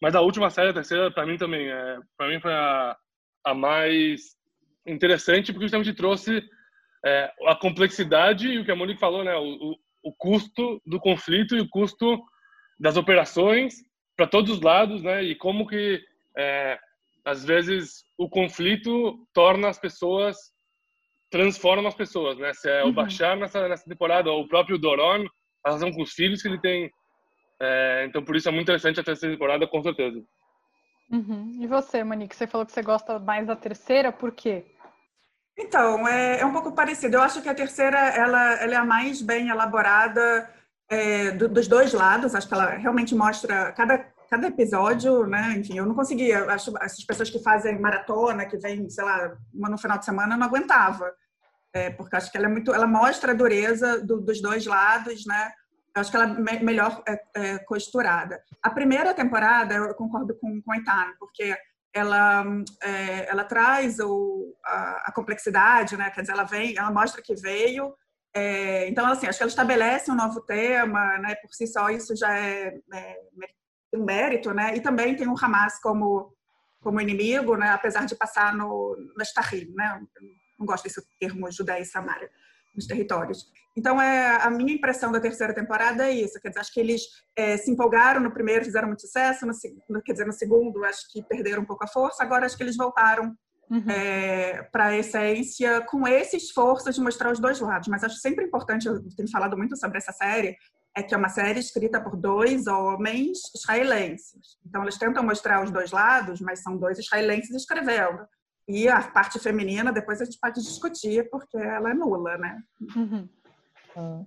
mas 0.00 0.14
a 0.14 0.20
última 0.20 0.50
série, 0.50 0.70
a 0.70 0.74
terceira, 0.74 1.10
para 1.10 1.24
mim 1.24 1.36
também, 1.36 1.68
é, 1.68 1.98
para 2.16 2.28
mim 2.28 2.40
foi 2.40 2.52
a, 2.52 2.96
a, 3.44 3.54
mais 3.54 4.36
interessante 4.84 5.52
porque 5.52 5.64
justamente 5.64 5.94
trouxe 5.94 6.42
é, 7.06 7.32
a 7.46 7.54
complexidade 7.54 8.48
e 8.48 8.58
o 8.58 8.64
que 8.64 8.72
a 8.72 8.76
Monique 8.76 8.98
falou, 8.98 9.22
né, 9.22 9.36
o, 9.36 9.76
o, 10.02 10.12
custo 10.12 10.82
do 10.84 10.98
conflito 10.98 11.56
e 11.56 11.60
o 11.60 11.68
custo 11.68 12.20
das 12.78 12.96
operações 12.96 13.74
para 14.16 14.26
todos 14.26 14.50
os 14.50 14.60
lados, 14.60 15.02
né, 15.02 15.22
e 15.22 15.36
como 15.36 15.66
que 15.66 16.02
é, 16.36 16.78
às 17.24 17.44
vezes 17.44 18.04
o 18.18 18.28
conflito 18.28 19.26
torna 19.32 19.68
as 19.68 19.78
pessoas 19.78 20.36
transforma 21.32 21.88
as 21.88 21.94
pessoas, 21.94 22.38
né? 22.38 22.52
Se 22.52 22.68
é 22.68 22.84
o 22.84 22.88
uhum. 22.88 22.92
Bashar 22.92 23.36
nessa, 23.36 23.66
nessa 23.66 23.88
temporada, 23.88 24.30
ou 24.30 24.42
o 24.42 24.48
próprio 24.48 24.78
Doron, 24.78 25.24
a 25.64 25.70
razão 25.70 25.90
com 25.90 26.02
os 26.02 26.12
filhos 26.12 26.42
que 26.42 26.48
ele 26.48 26.60
tem. 26.60 26.90
É, 27.60 28.04
então, 28.06 28.22
por 28.22 28.36
isso 28.36 28.48
é 28.48 28.52
muito 28.52 28.64
interessante 28.64 29.00
a 29.00 29.04
terceira 29.04 29.34
temporada, 29.34 29.66
com 29.66 29.82
certeza. 29.82 30.22
Uhum. 31.10 31.58
E 31.58 31.66
você, 31.66 32.04
Monique? 32.04 32.36
Você 32.36 32.46
falou 32.46 32.66
que 32.66 32.72
você 32.72 32.82
gosta 32.82 33.18
mais 33.18 33.46
da 33.46 33.56
terceira, 33.56 34.12
por 34.12 34.32
quê? 34.32 34.66
Então, 35.58 36.06
é, 36.06 36.40
é 36.40 36.46
um 36.46 36.52
pouco 36.52 36.72
parecido. 36.72 37.16
Eu 37.16 37.22
acho 37.22 37.40
que 37.40 37.48
a 37.48 37.54
terceira 37.54 37.98
ela, 37.98 38.54
ela 38.54 38.74
é 38.74 38.76
a 38.76 38.84
mais 38.84 39.22
bem 39.22 39.48
elaborada 39.48 40.50
é, 40.90 41.30
do, 41.30 41.48
dos 41.48 41.66
dois 41.66 41.94
lados. 41.94 42.34
Acho 42.34 42.48
que 42.48 42.54
ela 42.54 42.70
realmente 42.70 43.14
mostra 43.14 43.72
cada 43.72 44.11
cada 44.32 44.46
episódio, 44.46 45.26
né? 45.26 45.56
Enfim, 45.58 45.76
eu 45.76 45.84
não 45.84 45.94
conseguia. 45.94 46.50
Acho 46.50 46.72
essas 46.80 47.04
pessoas 47.04 47.28
que 47.28 47.38
fazem 47.42 47.78
maratona, 47.78 48.46
que 48.46 48.56
vêm, 48.56 48.88
sei 48.88 49.04
lá, 49.04 49.36
uma 49.52 49.68
no 49.68 49.76
final 49.76 49.98
de 49.98 50.06
semana, 50.06 50.34
eu 50.34 50.38
não 50.38 50.46
aguentava. 50.46 51.12
É, 51.74 51.90
porque 51.90 52.16
acho 52.16 52.32
que 52.32 52.38
ela 52.38 52.46
é 52.46 52.48
muito, 52.48 52.72
ela 52.72 52.86
mostra 52.86 53.32
a 53.32 53.34
dureza 53.34 54.00
do, 54.00 54.22
dos 54.22 54.40
dois 54.40 54.64
lados, 54.64 55.26
né? 55.26 55.52
Eu 55.94 56.00
acho 56.00 56.10
que 56.10 56.16
ela 56.16 56.30
é 56.30 56.38
me, 56.38 56.64
melhor 56.64 57.02
é, 57.06 57.22
é, 57.36 57.58
costurada. 57.58 58.42
A 58.62 58.70
primeira 58.70 59.12
temporada, 59.12 59.74
eu 59.74 59.94
concordo 59.94 60.34
com, 60.40 60.62
com 60.62 60.72
a 60.72 60.78
Itana, 60.78 61.12
porque 61.18 61.54
ela, 61.92 62.42
é, 62.82 63.30
ela 63.30 63.44
traz 63.44 63.98
o, 64.00 64.56
a, 64.64 65.08
a, 65.08 65.12
complexidade, 65.12 65.94
né? 65.94 66.10
Quer 66.10 66.22
dizer, 66.22 66.32
ela 66.32 66.44
vem, 66.44 66.74
ela 66.78 66.90
mostra 66.90 67.20
que 67.20 67.34
veio. 67.34 67.94
É, 68.34 68.88
então, 68.88 69.04
assim, 69.04 69.26
acho 69.26 69.38
que 69.38 69.42
ela 69.42 69.50
estabelece 69.50 70.10
um 70.10 70.14
novo 70.14 70.40
tema, 70.40 71.18
né? 71.18 71.34
Por 71.34 71.52
si 71.52 71.66
só, 71.66 71.90
isso 71.90 72.16
já 72.16 72.34
é, 72.34 72.78
é 72.94 73.16
um 73.94 74.04
mérito, 74.04 74.52
né? 74.52 74.76
E 74.76 74.80
também 74.80 75.16
tem 75.16 75.28
o 75.28 75.36
Hamas 75.40 75.78
como 75.80 76.32
como 76.80 77.00
inimigo, 77.00 77.56
né? 77.56 77.70
Apesar 77.70 78.06
de 78.06 78.16
passar 78.16 78.54
no 78.54 78.96
nas 79.16 79.32
Tahrim, 79.32 79.72
né? 79.74 80.00
Não 80.58 80.66
gosto 80.66 80.84
desse 80.84 81.00
termo 81.18 81.50
Judéia 81.50 81.82
e 81.82 81.84
Samaria 81.84 82.30
nos 82.74 82.86
territórios. 82.86 83.46
Então, 83.76 84.00
é, 84.00 84.42
a 84.42 84.50
minha 84.50 84.74
impressão 84.74 85.10
da 85.12 85.20
terceira 85.20 85.54
temporada 85.54 86.06
é 86.06 86.12
isso. 86.12 86.40
Quer 86.40 86.48
dizer, 86.48 86.60
acho 86.60 86.72
que 86.72 86.80
eles 86.80 87.02
é, 87.36 87.56
se 87.56 87.70
empolgaram 87.70 88.20
no 88.20 88.32
primeiro, 88.32 88.64
fizeram 88.64 88.88
muito 88.88 89.02
sucesso. 89.02 89.46
No, 89.46 89.52
no, 89.88 90.02
quer 90.02 90.12
dizer, 90.12 90.26
no 90.26 90.32
segundo, 90.32 90.84
acho 90.84 91.10
que 91.10 91.22
perderam 91.22 91.62
um 91.62 91.66
pouco 91.66 91.84
a 91.84 91.88
força. 91.88 92.22
Agora, 92.22 92.46
acho 92.46 92.56
que 92.56 92.62
eles 92.62 92.76
voltaram 92.76 93.34
uhum. 93.70 93.90
é, 93.90 94.62
para 94.64 94.86
a 94.86 94.96
essência 94.96 95.80
com 95.82 96.06
esse 96.06 96.36
esforço 96.36 96.90
de 96.92 97.00
mostrar 97.00 97.30
os 97.32 97.40
dois 97.40 97.60
lados. 97.60 97.88
Mas 97.88 98.04
acho 98.04 98.16
sempre 98.16 98.44
importante, 98.44 98.86
eu 98.86 99.02
tenho 99.16 99.30
falado 99.30 99.56
muito 99.56 99.76
sobre 99.76 99.98
essa 99.98 100.12
série, 100.12 100.56
é 100.96 101.02
que 101.02 101.14
é 101.14 101.16
uma 101.16 101.28
série 101.28 101.58
escrita 101.58 102.00
por 102.00 102.16
dois 102.16 102.66
homens 102.66 103.38
israelenses. 103.54 104.58
Então, 104.66 104.82
eles 104.82 104.98
tentam 104.98 105.22
mostrar 105.22 105.64
os 105.64 105.70
dois 105.70 105.90
lados, 105.90 106.40
mas 106.40 106.62
são 106.62 106.76
dois 106.76 106.98
israelenses 106.98 107.54
escrevendo. 107.54 108.26
E 108.68 108.88
a 108.88 109.02
parte 109.02 109.38
feminina, 109.38 109.92
depois 109.92 110.20
a 110.20 110.24
gente 110.24 110.38
pode 110.38 110.60
discutir, 110.60 111.28
porque 111.30 111.56
ela 111.56 111.90
é 111.90 111.94
nula, 111.94 112.36
né? 112.38 112.62
Uhum. 112.96 114.26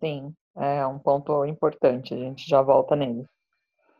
Sim, 0.00 0.34
é 0.56 0.86
um 0.86 0.98
ponto 0.98 1.44
importante, 1.44 2.14
a 2.14 2.16
gente 2.16 2.48
já 2.48 2.60
volta 2.62 2.96
nele. 2.96 3.26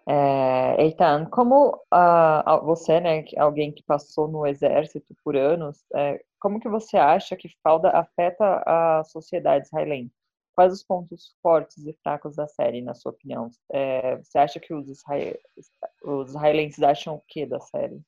É, 0.08 0.82
Eitan, 0.82 1.26
como 1.26 1.76
uh, 1.92 2.64
você, 2.64 2.98
né, 3.00 3.24
alguém 3.36 3.70
que 3.70 3.82
passou 3.84 4.26
no 4.26 4.46
exército 4.46 5.14
por 5.22 5.36
anos, 5.36 5.84
é, 5.94 6.20
como 6.40 6.58
que 6.58 6.68
você 6.68 6.96
acha 6.96 7.36
que 7.36 7.48
falda 7.62 7.90
afeta 7.90 8.62
a 8.66 9.04
sociedade 9.04 9.66
israelense? 9.66 10.19
Quais 10.54 10.72
os 10.72 10.82
pontos 10.82 11.34
fortes 11.42 11.86
e 11.86 11.96
fracos 12.02 12.36
da 12.36 12.46
série, 12.46 12.82
na 12.82 12.94
sua 12.94 13.12
opinião? 13.12 13.50
É, 13.70 14.16
você 14.16 14.38
acha 14.38 14.60
que 14.60 14.74
os, 14.74 14.88
israel... 14.88 15.38
os 16.02 16.30
israelenses 16.30 16.82
acham 16.82 17.14
o 17.14 17.22
que 17.26 17.46
da 17.46 17.60
série? 17.60 18.00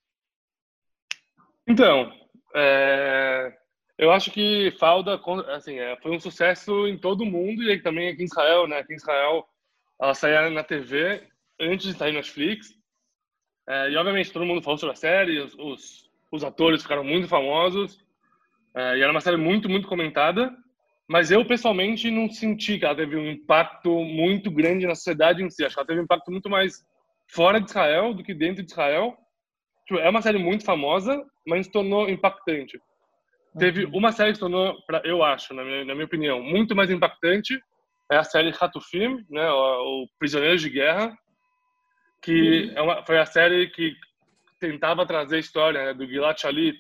Então, 1.67 2.13
é... 2.55 3.57
Eu 3.99 4.11
acho 4.11 4.31
que 4.31 4.73
Falda 4.81 5.21
assim, 5.55 5.79
é, 5.79 5.97
foi 5.99 6.11
um 6.11 6.19
sucesso 6.19 6.89
em 6.89 6.99
todo 6.99 7.23
o 7.23 7.27
mundo 7.27 7.63
e 7.63 7.81
também 7.81 8.09
aqui 8.09 8.23
em 8.23 8.25
Israel, 8.25 8.67
né? 8.67 8.79
Aqui 8.79 8.95
em 8.95 8.97
Israel 8.97 9.47
ela 10.01 10.15
saía 10.15 10.51
na 10.51 10.65
TV 10.65 11.29
antes 11.61 11.87
de 11.87 11.97
sair 11.97 12.11
na 12.11 12.19
Netflix. 12.19 12.75
É, 13.69 13.91
e 13.91 13.97
obviamente 13.97 14.33
todo 14.33 14.45
mundo 14.45 14.63
falou 14.63 14.77
sobre 14.77 14.95
a 14.95 14.97
série, 14.97 15.39
os, 15.39 15.55
os, 15.55 16.11
os 16.33 16.43
atores 16.43 16.83
ficaram 16.83 17.05
muito 17.05 17.29
famosos. 17.29 18.05
É, 18.75 18.99
e 18.99 19.03
era 19.03 19.13
uma 19.13 19.21
série 19.21 19.37
muito, 19.37 19.69
muito 19.69 19.87
comentada. 19.87 20.53
Mas 21.09 21.31
eu, 21.31 21.45
pessoalmente, 21.45 22.11
não 22.11 22.31
senti 22.31 22.79
que 22.79 22.85
ela 22.85 22.95
teve 22.95 23.17
um 23.17 23.31
impacto 23.31 24.03
muito 24.05 24.51
grande 24.51 24.87
na 24.87 24.95
sociedade 24.95 25.43
em 25.43 25.51
si. 25.51 25.65
Acho 25.65 25.75
que 25.75 25.81
ela 25.81 25.87
teve 25.87 26.01
um 26.01 26.05
impacto 26.05 26.31
muito 26.31 26.49
mais 26.49 26.83
fora 27.29 27.61
de 27.61 27.69
Israel 27.69 28.15
do 28.15 28.23
que 28.23 28.35
dentro 28.35 28.63
de 28.63 28.71
Israel. 28.71 29.17
Tipo, 29.87 30.01
é 30.01 30.09
uma 30.09 30.23
série 30.23 30.39
muito 30.39 30.65
famosa, 30.65 31.23
mas 31.47 31.67
se 31.67 31.73
tornou 31.73 32.09
impactante. 32.09 32.77
Uhum. 32.77 33.59
Teve 33.59 33.85
uma 33.87 34.13
série 34.13 34.31
que 34.31 34.37
se 34.37 34.41
tornou, 34.41 34.81
pra, 34.87 35.03
eu 35.05 35.23
acho, 35.23 35.53
na 35.53 35.65
minha, 35.65 35.85
na 35.85 35.95
minha, 35.95 36.07
opinião, 36.07 36.43
muito 36.43 36.75
mais 36.75 36.91
impactante. 36.91 37.61
É 38.11 38.17
a 38.17 38.25
série 38.25 38.55
Hatufim, 38.59 39.25
né, 39.29 39.51
o, 39.51 40.05
o 40.05 40.07
Prisioneiros 40.19 40.61
de 40.61 40.71
Guerra, 40.71 41.17
que 42.23 42.67
uhum. 42.67 42.73
é 42.77 42.83
uma, 42.83 43.05
foi 43.05 43.19
a 43.19 43.27
série 43.27 43.69
que 43.71 43.95
tentava 44.61 45.05
trazer 45.05 45.37
a 45.37 45.41
história 45.41 45.85
né, 45.87 45.95
do 45.95 46.07
Gilad 46.07 46.39
Shalit, 46.39 46.79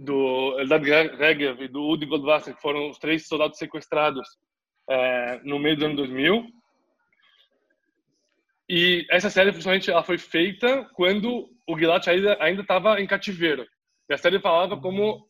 do 0.00 0.58
Eldad 0.58 0.82
Regev 0.82 1.62
e 1.62 1.68
do 1.68 1.82
Udi 1.82 2.06
Goldwasser, 2.06 2.54
que 2.54 2.62
foram 2.62 2.88
os 2.88 2.98
três 2.98 3.28
soldados 3.28 3.58
sequestrados 3.58 4.26
é, 4.88 5.40
no 5.44 5.58
meio 5.58 5.76
do 5.76 5.84
ano 5.84 5.96
2000. 5.96 6.46
E 8.66 9.06
essa 9.10 9.28
série, 9.28 9.50
principalmente, 9.50 9.90
ela 9.90 10.02
foi 10.02 10.16
feita 10.16 10.88
quando 10.94 11.50
o 11.68 11.78
Gilad 11.78 12.06
ainda 12.08 12.62
estava 12.62 12.98
em 12.98 13.06
cativeiro. 13.06 13.66
E 14.08 14.14
a 14.14 14.16
série 14.16 14.40
falava 14.40 14.80
como 14.80 15.28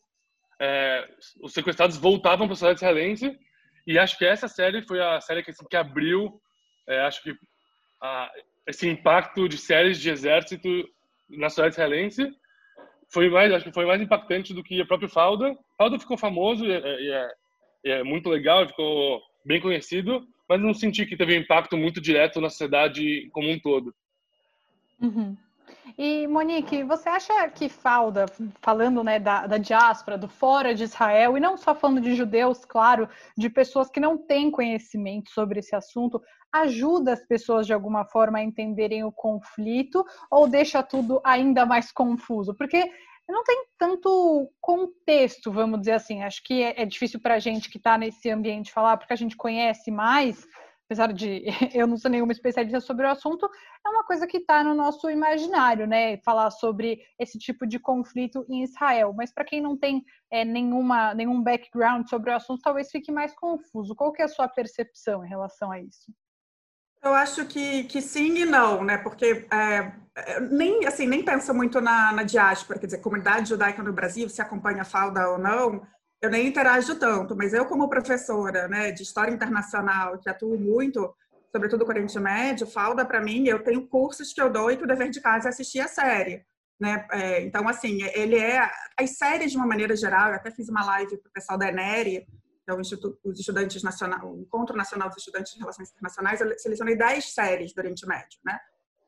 é, 0.61 1.05
os 1.41 1.51
sequestrados 1.51 1.97
voltavam 1.97 2.47
para 2.47 2.53
a 2.53 2.55
sociedade 2.55 2.79
israelense. 2.79 3.37
E 3.85 3.99
acho 3.99 4.17
que 4.17 4.25
essa 4.25 4.47
série 4.47 4.81
foi 4.83 5.01
a 5.03 5.19
série 5.19 5.43
que, 5.43 5.51
assim, 5.51 5.65
que 5.69 5.75
abriu, 5.75 6.39
é, 6.87 7.01
acho 7.01 7.21
que, 7.23 7.35
a, 8.01 8.31
esse 8.65 8.87
impacto 8.87 9.49
de 9.49 9.57
séries 9.57 9.99
de 9.99 10.09
exército 10.09 10.69
na 11.29 11.49
sociedade 11.49 11.75
israelense 11.75 12.31
foi 13.11 13.29
mais, 13.29 13.51
acho 13.51 13.65
que 13.65 13.73
foi 13.73 13.85
mais 13.85 14.01
impactante 14.01 14.53
do 14.53 14.63
que 14.63 14.81
a 14.81 14.85
própria 14.85 15.09
Falda. 15.09 15.57
Falda 15.77 15.99
ficou 15.99 16.17
famoso 16.17 16.65
e, 16.65 16.69
e, 16.69 17.11
é, 17.11 17.31
e 17.83 17.89
é, 17.91 18.03
muito 18.03 18.29
legal, 18.29 18.67
ficou 18.67 19.21
bem 19.45 19.59
conhecido, 19.59 20.25
mas 20.47 20.61
não 20.61 20.73
senti 20.73 21.05
que 21.05 21.17
teve 21.17 21.37
um 21.37 21.41
impacto 21.41 21.75
muito 21.75 21.99
direto 21.99 22.39
na 22.39 22.49
sociedade 22.49 23.29
como 23.31 23.49
um 23.49 23.59
todo. 23.59 23.93
Uhum. 25.01 25.35
E 25.97 26.27
Monique, 26.27 26.83
você 26.83 27.09
acha 27.09 27.49
que 27.49 27.67
Falda, 27.67 28.25
falando 28.61 29.03
né, 29.03 29.19
da, 29.19 29.47
da 29.47 29.57
diáspora, 29.57 30.17
do 30.17 30.27
fora 30.27 30.73
de 30.73 30.83
Israel, 30.83 31.37
e 31.37 31.39
não 31.39 31.57
só 31.57 31.73
falando 31.75 32.01
de 32.01 32.15
judeus, 32.15 32.63
claro, 32.65 33.09
de 33.37 33.49
pessoas 33.49 33.89
que 33.89 33.99
não 33.99 34.17
têm 34.17 34.51
conhecimento 34.51 35.31
sobre 35.31 35.59
esse 35.59 35.75
assunto, 35.75 36.21
ajuda 36.51 37.13
as 37.13 37.25
pessoas 37.25 37.65
de 37.65 37.73
alguma 37.73 38.05
forma 38.05 38.39
a 38.39 38.43
entenderem 38.43 39.03
o 39.03 39.11
conflito 39.11 40.05
ou 40.29 40.47
deixa 40.47 40.83
tudo 40.83 41.21
ainda 41.23 41.65
mais 41.65 41.91
confuso? 41.91 42.53
Porque 42.53 42.89
não 43.27 43.43
tem 43.43 43.65
tanto 43.77 44.51
contexto, 44.59 45.51
vamos 45.51 45.79
dizer 45.79 45.93
assim. 45.93 46.21
Acho 46.23 46.43
que 46.43 46.61
é, 46.61 46.81
é 46.81 46.85
difícil 46.85 47.19
para 47.19 47.35
a 47.35 47.39
gente 47.39 47.69
que 47.69 47.77
está 47.77 47.97
nesse 47.97 48.29
ambiente 48.29 48.71
falar, 48.71 48.97
porque 48.97 49.13
a 49.13 49.17
gente 49.17 49.37
conhece 49.37 49.89
mais, 49.89 50.45
apesar 50.91 51.13
de 51.13 51.45
eu 51.73 51.87
não 51.87 51.97
ser 51.97 52.09
nenhuma 52.09 52.33
especialista 52.33 52.81
sobre 52.81 53.05
o 53.05 53.09
assunto, 53.09 53.49
é 53.85 53.89
uma 53.89 54.03
coisa 54.03 54.27
que 54.27 54.37
está 54.37 54.61
no 54.61 54.75
nosso 54.75 55.09
imaginário, 55.09 55.87
né? 55.87 56.17
Falar 56.17 56.51
sobre 56.51 56.99
esse 57.17 57.39
tipo 57.39 57.65
de 57.65 57.79
conflito 57.79 58.45
em 58.49 58.63
Israel. 58.63 59.13
Mas 59.15 59.33
para 59.33 59.45
quem 59.45 59.61
não 59.61 59.77
tem 59.77 60.03
é, 60.29 60.43
nenhuma, 60.43 61.13
nenhum 61.13 61.41
background 61.41 62.07
sobre 62.09 62.29
o 62.29 62.35
assunto, 62.35 62.61
talvez 62.61 62.91
fique 62.91 63.11
mais 63.11 63.33
confuso. 63.33 63.95
Qual 63.95 64.11
que 64.11 64.21
é 64.21 64.25
a 64.25 64.27
sua 64.27 64.49
percepção 64.49 65.23
em 65.25 65.29
relação 65.29 65.71
a 65.71 65.79
isso? 65.79 66.13
Eu 67.01 67.13
acho 67.13 67.45
que, 67.45 67.85
que 67.85 68.01
sim 68.01 68.39
e 68.39 68.45
não, 68.45 68.83
né? 68.83 68.97
Porque 68.97 69.47
é, 69.51 69.93
é, 70.15 70.39
nem 70.41 70.85
assim 70.85 71.07
nem 71.07 71.23
pensa 71.23 71.53
muito 71.53 71.79
na, 71.79 72.11
na 72.11 72.23
diáspora, 72.23 72.77
quer 72.77 72.85
dizer, 72.85 72.99
comunidade 72.99 73.49
judaica 73.49 73.81
no 73.81 73.93
Brasil, 73.93 74.29
se 74.29 74.41
acompanha 74.41 74.81
a 74.81 74.85
falda 74.85 75.27
ou 75.29 75.39
não, 75.39 75.81
eu 76.21 76.29
nem 76.29 76.47
interajo 76.47 76.95
tanto, 76.95 77.35
mas 77.35 77.53
eu 77.53 77.65
como 77.65 77.89
professora, 77.89 78.67
né, 78.67 78.91
de 78.91 79.01
história 79.01 79.33
internacional, 79.33 80.19
que 80.19 80.29
atuo 80.29 80.57
muito, 80.57 81.13
sobretudo 81.51 81.83
com 81.83 81.91
o 81.91 81.93
Oriente 81.93 82.19
Médio, 82.19 82.67
falda 82.67 83.03
para 83.03 83.19
mim, 83.19 83.47
eu 83.47 83.63
tenho 83.63 83.87
cursos 83.87 84.31
que 84.31 84.41
eu 84.41 84.49
dou 84.49 84.69
e 84.69 84.77
que 84.77 84.83
o 84.83 84.87
dever 84.87 85.09
de 85.09 85.19
casa 85.19 85.47
é 85.47 85.49
assistir 85.49 85.79
a 85.79 85.87
série. 85.87 86.45
Né? 86.79 87.05
É, 87.11 87.41
então, 87.43 87.67
assim, 87.67 88.01
ele 88.13 88.37
é. 88.37 88.59
As 88.99 89.17
séries, 89.17 89.51
de 89.51 89.57
uma 89.57 89.67
maneira 89.67 89.95
geral, 89.95 90.29
eu 90.29 90.35
até 90.35 90.49
fiz 90.49 90.67
uma 90.67 90.83
live 90.83 91.15
para 91.17 91.29
o 91.29 91.33
pessoal 91.33 91.57
da 91.57 91.69
ENERI, 91.69 92.25
é 92.67 92.73
o 92.73 92.79
Instituto, 92.79 93.19
Estudantes 93.31 93.83
Nacional, 93.83 94.33
o 94.33 94.39
Encontro 94.39 94.75
Nacional 94.75 95.09
dos 95.09 95.17
Estudantes 95.17 95.53
de 95.53 95.59
Relações 95.59 95.91
Internacionais, 95.91 96.41
eu 96.41 96.57
selecionei 96.57 96.95
10 96.95 97.33
séries 97.33 97.73
do 97.73 97.79
Oriente 97.79 98.07
Médio, 98.07 98.39
né? 98.45 98.59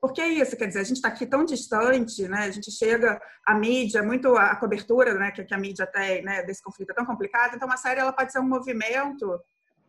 Porque 0.03 0.19
é 0.19 0.27
isso, 0.27 0.57
quer 0.57 0.67
dizer, 0.67 0.81
a 0.81 0.83
gente 0.83 0.98
está 0.98 1.07
aqui 1.07 1.25
tão 1.25 1.45
distante, 1.45 2.27
né? 2.27 2.39
A 2.39 2.51
gente 2.51 2.69
chega, 2.69 3.22
a 3.45 3.55
mídia, 3.55 4.03
muito 4.03 4.36
a, 4.36 4.53
cobertura, 4.53 5.13
né, 5.13 5.31
que, 5.31 5.53
a 5.53 5.57
mídia 5.57 5.88
tem, 5.88 6.22
né, 6.22 6.43
desse 6.43 6.62
conflito 6.62 6.89
é 6.89 6.93
tão 6.93 7.05
complicado. 7.05 7.55
Então, 7.55 7.65
uma 7.65 7.77
série 7.77 8.01
ela 8.01 8.12
pode 8.12 8.29
ser 8.33 8.39
um 8.39 8.50
movimento, 8.50 9.39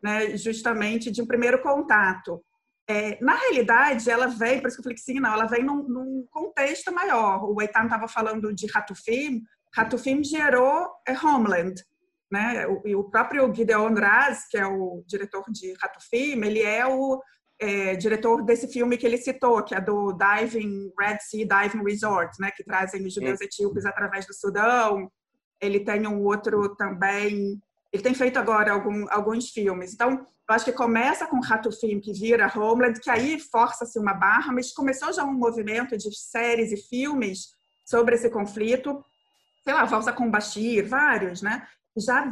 né, 0.01 0.37
justamente 0.37 1.11
de 1.11 1.21
um 1.21 1.27
primeiro 1.27 1.61
contato. 1.61 2.41
É, 2.87 3.19
na 3.21 3.35
realidade, 3.35 4.09
ela 4.09 4.29
vem, 4.29 4.61
por 4.61 4.69
isso 4.69 4.77
que 4.77 4.83
eu 4.83 4.85
falei 4.85 4.95
que 4.95 5.03
sim, 5.03 5.19
não, 5.19 5.33
ela 5.33 5.47
vem 5.47 5.65
num, 5.65 5.83
num 5.83 6.29
contexto 6.31 6.95
maior. 6.95 7.43
O 7.51 7.61
Eitan 7.61 7.83
estava 7.83 8.07
falando 8.07 8.55
de 8.55 8.69
Ratufim, 8.69 9.43
Ratufim 9.75 10.23
gerou 10.23 10.93
é, 11.09 11.13
Homeland, 11.13 11.83
né? 12.31 12.69
O, 12.69 13.01
o 13.01 13.11
próprio 13.11 13.53
Gideon 13.53 13.93
Raz, 13.95 14.47
que 14.49 14.57
é 14.57 14.65
o 14.65 15.03
diretor 15.09 15.45
de 15.51 15.75
Rato 15.83 15.99
Film, 16.09 16.45
ele 16.45 16.63
é 16.63 16.87
o 16.87 17.21
é, 17.59 17.95
diretor 17.97 18.43
desse 18.43 18.69
filme 18.69 18.97
que 18.97 19.07
ele 19.07 19.17
citou, 19.17 19.63
que 19.63 19.75
é 19.75 19.81
do 19.81 20.13
Diving 20.13 20.93
Red 20.99 21.19
Sea 21.21 21.47
Diving 21.47 21.85
Resort, 21.85 22.33
né? 22.41 22.51
Que 22.51 22.65
trazem 22.65 23.07
os 23.07 23.15
judeus 23.15 23.41
etíopes 23.41 23.87
através 23.87 24.27
do 24.27 24.35
Sudão. 24.35 25.11
Ele 25.61 25.81
tem 25.81 26.07
um 26.07 26.23
outro 26.23 26.75
também. 26.77 27.61
Ele 27.93 28.03
tem 28.03 28.15
feito 28.15 28.39
agora 28.39 28.73
algum, 28.73 29.07
alguns 29.11 29.51
filmes. 29.51 29.95
Então, 29.95 30.13
eu 30.49 30.55
acho 30.55 30.65
que 30.65 30.73
começa 30.73 31.27
com 31.27 31.41
Rato 31.41 31.71
Film, 31.73 32.01
que 32.01 32.13
vira 32.13 32.53
Homeland, 32.55 33.01
que 33.01 33.09
aí 33.09 33.39
força-se 33.39 33.99
uma 33.99 34.13
barra, 34.13 34.53
mas 34.53 34.73
começou 34.73 35.13
já 35.13 35.25
um 35.25 35.33
movimento 35.33 35.97
de 35.97 36.15
séries 36.15 36.73
e 36.73 36.77
filmes 36.77 37.55
sobre 37.85 38.17
esse 38.17 38.29
conflito 38.29 39.03
sei 39.65 39.73
lá, 39.73 39.85
Valsa 39.87 40.13
com 40.13 40.31
Bashir, 40.31 40.87
vários, 40.87 41.41
né? 41.41 41.67
Já 41.97 42.29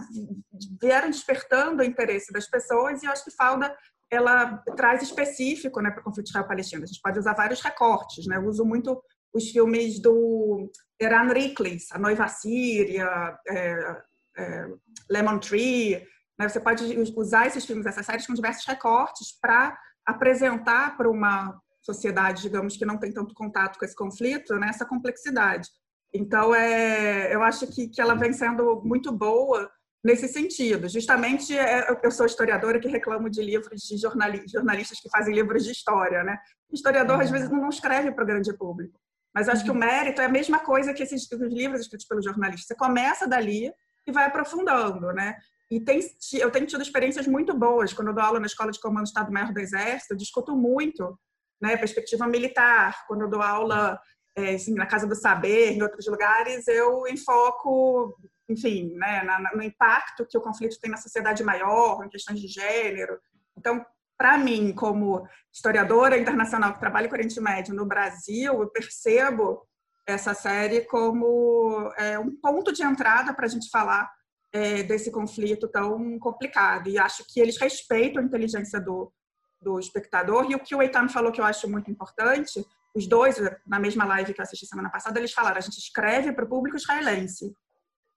vieram 0.80 1.10
despertando 1.10 1.82
o 1.82 1.84
interesse 1.84 2.32
das 2.32 2.48
pessoas 2.48 3.02
e 3.02 3.06
eu 3.06 3.12
acho 3.12 3.24
que 3.24 3.30
Falda 3.30 3.74
ela 4.10 4.58
traz 4.76 5.02
específico 5.02 5.80
né, 5.80 5.90
para 5.90 6.02
o 6.02 6.04
conflito 6.04 6.26
israel-palestino. 6.26 6.84
A 6.84 6.86
gente 6.86 7.00
pode 7.00 7.18
usar 7.18 7.32
vários 7.34 7.62
recortes. 7.62 8.26
Né? 8.26 8.36
Eu 8.36 8.44
uso 8.44 8.62
muito 8.62 9.02
os 9.32 9.48
filmes 9.50 10.00
do 10.00 10.70
Eran 11.00 11.32
Riklis, 11.32 11.90
A 11.92 11.98
Noiva 11.98 12.28
Síria, 12.28 13.38
é, 13.48 14.02
é, 14.36 14.66
Lemon 15.08 15.38
Tree. 15.38 16.06
Né? 16.38 16.46
Você 16.46 16.60
pode 16.60 16.84
usar 17.16 17.46
esses 17.46 17.64
filmes, 17.64 17.86
essas 17.86 18.04
séries, 18.04 18.26
com 18.26 18.34
diversos 18.34 18.66
recortes 18.66 19.32
para 19.40 19.78
apresentar 20.04 20.94
para 20.96 21.10
uma 21.10 21.58
sociedade, 21.80 22.42
digamos, 22.42 22.76
que 22.76 22.84
não 22.84 22.98
tem 22.98 23.12
tanto 23.12 23.34
contato 23.34 23.78
com 23.78 23.84
esse 23.84 23.96
conflito, 23.96 24.54
né, 24.56 24.68
essa 24.68 24.84
complexidade. 24.84 25.68
Então, 26.14 26.54
é, 26.54 27.34
eu 27.34 27.42
acho 27.42 27.66
que, 27.66 27.88
que 27.88 28.00
ela 28.00 28.14
vem 28.14 28.32
sendo 28.32 28.82
muito 28.84 29.10
boa 29.10 29.70
nesse 30.04 30.28
sentido. 30.28 30.88
Justamente, 30.88 31.56
é, 31.56 31.86
eu 32.02 32.10
sou 32.10 32.26
historiadora 32.26 32.80
que 32.80 32.88
reclamo 32.88 33.30
de 33.30 33.42
livros 33.42 33.82
de 33.82 33.96
jornalistas 33.96 35.00
que 35.00 35.08
fazem 35.08 35.34
livros 35.34 35.64
de 35.64 35.72
história, 35.72 36.22
né? 36.22 36.38
O 36.70 36.74
historiador, 36.74 37.20
às 37.20 37.30
vezes, 37.30 37.48
não 37.50 37.68
escreve 37.68 38.12
para 38.12 38.24
o 38.24 38.26
grande 38.26 38.52
público. 38.56 39.00
Mas 39.34 39.48
acho 39.48 39.64
que 39.64 39.70
o 39.70 39.74
mérito 39.74 40.20
é 40.20 40.26
a 40.26 40.28
mesma 40.28 40.58
coisa 40.58 40.92
que 40.92 41.02
esses 41.02 41.26
livros 41.32 41.80
escritos 41.80 42.06
pelos 42.06 42.24
jornalistas. 42.24 42.66
Você 42.66 42.74
começa 42.74 43.26
dali 43.26 43.72
e 44.06 44.12
vai 44.12 44.26
aprofundando, 44.26 45.12
né? 45.12 45.36
E 45.70 45.80
tem, 45.80 46.00
eu 46.34 46.50
tenho 46.50 46.66
tido 46.66 46.82
experiências 46.82 47.26
muito 47.26 47.54
boas. 47.54 47.94
Quando 47.94 48.08
eu 48.08 48.14
dou 48.14 48.22
aula 48.22 48.38
na 48.38 48.46
Escola 48.46 48.70
de 48.70 48.78
Comando 48.78 49.04
do 49.04 49.06
Estado-Maior 49.06 49.54
do 49.54 49.58
Exército, 49.58 50.12
eu 50.12 50.18
discuto 50.18 50.54
muito 50.54 51.18
né, 51.62 51.76
perspectiva 51.78 52.26
militar. 52.26 53.06
Quando 53.06 53.22
eu 53.22 53.30
dou 53.30 53.40
aula 53.40 53.98
é, 54.36 54.54
assim, 54.54 54.74
na 54.74 54.86
Casa 54.86 55.06
do 55.06 55.14
Saber, 55.14 55.72
em 55.72 55.82
outros 55.82 56.06
lugares, 56.06 56.66
eu 56.66 57.06
enfoco, 57.06 58.16
enfim, 58.48 58.94
né, 58.94 59.22
no 59.54 59.62
impacto 59.62 60.26
que 60.26 60.38
o 60.38 60.40
conflito 60.40 60.78
tem 60.80 60.90
na 60.90 60.96
sociedade 60.96 61.42
maior, 61.42 62.04
em 62.04 62.08
questões 62.08 62.40
de 62.40 62.48
gênero. 62.48 63.18
Então, 63.56 63.84
para 64.16 64.38
mim, 64.38 64.72
como 64.72 65.26
historiadora 65.52 66.16
internacional 66.16 66.72
que 66.72 66.80
trabalha 66.80 67.08
com 67.08 67.14
o 67.14 67.18
Oriente 67.18 67.40
Médio 67.40 67.74
no 67.74 67.84
Brasil, 67.84 68.62
eu 68.62 68.68
percebo 68.68 69.66
essa 70.06 70.34
série 70.34 70.82
como 70.82 71.92
é, 71.96 72.18
um 72.18 72.34
ponto 72.36 72.72
de 72.72 72.82
entrada 72.82 73.34
para 73.34 73.46
a 73.46 73.48
gente 73.48 73.68
falar 73.68 74.10
é, 74.52 74.82
desse 74.82 75.10
conflito 75.10 75.68
tão 75.68 76.18
complicado. 76.18 76.88
E 76.88 76.98
acho 76.98 77.24
que 77.28 77.40
eles 77.40 77.58
respeitam 77.58 78.22
a 78.22 78.24
inteligência 78.24 78.80
do, 78.80 79.12
do 79.60 79.78
espectador. 79.78 80.50
E 80.50 80.54
o 80.54 80.60
que 80.60 80.74
o 80.74 80.82
Eitan 80.82 81.08
falou 81.08 81.32
que 81.32 81.40
eu 81.40 81.44
acho 81.44 81.68
muito 81.68 81.90
importante 81.90 82.64
os 82.94 83.06
dois, 83.06 83.36
na 83.66 83.78
mesma 83.78 84.04
live 84.04 84.34
que 84.34 84.40
eu 84.40 84.42
assisti 84.42 84.66
semana 84.66 84.90
passada, 84.90 85.18
eles 85.18 85.32
falaram: 85.32 85.58
a 85.58 85.60
gente 85.60 85.78
escreve 85.78 86.32
para 86.32 86.44
o 86.44 86.48
público 86.48 86.76
israelense. 86.76 87.54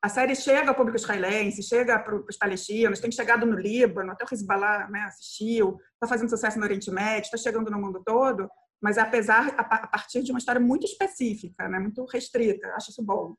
a 0.01 0.09
série 0.09 0.35
chega 0.35 0.69
ao 0.69 0.75
público 0.75 0.97
israelense, 0.97 1.63
chega 1.63 1.97
para 1.97 2.15
os 2.15 2.37
palestinos, 2.37 2.99
tem 2.99 3.11
chegado 3.11 3.45
no 3.45 3.57
Líbano, 3.57 4.11
até 4.11 4.23
o 4.23 4.27
Hezbollah 4.31 4.89
né, 4.89 5.01
assistiu, 5.03 5.77
está 5.93 6.07
fazendo 6.07 6.29
sucesso 6.29 6.59
no 6.59 6.65
Oriente 6.65 6.91
Médio, 6.91 7.25
está 7.25 7.37
chegando 7.37 7.71
no 7.71 7.79
mundo 7.79 8.03
todo, 8.05 8.49
mas 8.81 8.97
apesar 8.97 9.55
a 9.57 9.87
partir 9.87 10.21
de 10.21 10.31
uma 10.31 10.39
história 10.39 10.61
muito 10.61 10.85
específica, 10.85 11.67
né, 11.67 11.79
muito 11.79 12.05
restrita. 12.05 12.67
Acho 12.75 12.91
isso 12.91 13.03
bom. 13.03 13.35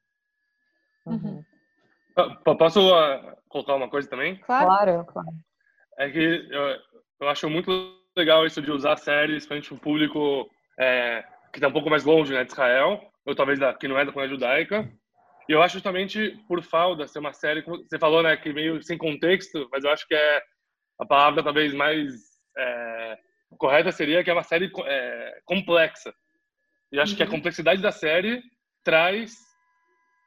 Uhum. 1.06 1.44
Posso 2.58 2.80
uh, 2.80 3.36
colocar 3.48 3.74
uma 3.74 3.90
coisa 3.90 4.08
também? 4.08 4.40
Claro, 4.40 5.04
claro. 5.04 5.28
É 5.98 6.10
que 6.10 6.48
eu, 6.50 6.78
eu 7.20 7.28
acho 7.28 7.48
muito 7.48 7.70
legal 8.16 8.46
isso 8.46 8.62
de 8.62 8.70
usar 8.70 8.96
séries 8.96 9.46
para 9.46 9.58
o 9.58 9.78
público 9.78 10.50
é, 10.78 11.24
que 11.52 11.58
está 11.58 11.68
um 11.68 11.72
pouco 11.72 11.90
mais 11.90 12.04
longe 12.04 12.32
né, 12.32 12.44
de 12.44 12.52
Israel, 12.52 13.00
ou 13.24 13.34
talvez 13.34 13.58
da, 13.58 13.74
que 13.74 13.88
não 13.88 13.98
é 13.98 14.04
da 14.04 14.12
comunidade 14.12 14.40
judaica. 14.40 14.90
E 15.48 15.52
eu 15.52 15.62
acho 15.62 15.74
justamente 15.74 16.36
por 16.48 16.62
falta 16.62 17.06
ser 17.06 17.18
uma 17.18 17.32
série, 17.32 17.62
como 17.62 17.78
você 17.78 17.98
falou, 17.98 18.22
né, 18.22 18.36
que 18.36 18.52
meio 18.52 18.82
sem 18.82 18.98
contexto, 18.98 19.68
mas 19.70 19.84
eu 19.84 19.90
acho 19.90 20.06
que 20.06 20.14
é 20.14 20.42
a 20.98 21.06
palavra 21.06 21.42
talvez 21.42 21.72
mais 21.72 22.12
é, 22.56 23.18
correta 23.58 23.92
seria 23.92 24.24
que 24.24 24.30
é 24.30 24.32
uma 24.32 24.42
série 24.42 24.70
é, 24.84 25.40
complexa. 25.44 26.12
E 26.92 27.00
acho 27.00 27.12
uhum. 27.12 27.16
que 27.16 27.22
a 27.22 27.26
uhum. 27.26 27.32
complexidade 27.32 27.82
da 27.82 27.92
série 27.92 28.42
traz, 28.84 29.34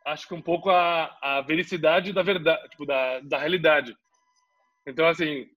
acho 0.06 0.28
que 0.28 0.34
um 0.34 0.42
pouco 0.42 0.70
a, 0.70 1.18
a 1.22 1.42
vericidade 1.42 2.14
da 2.14 2.22
verdade, 2.22 2.70
tipo, 2.70 2.86
da, 2.86 3.20
da 3.22 3.38
realidade. 3.38 3.96
Então, 4.86 5.08
assim, 5.08 5.48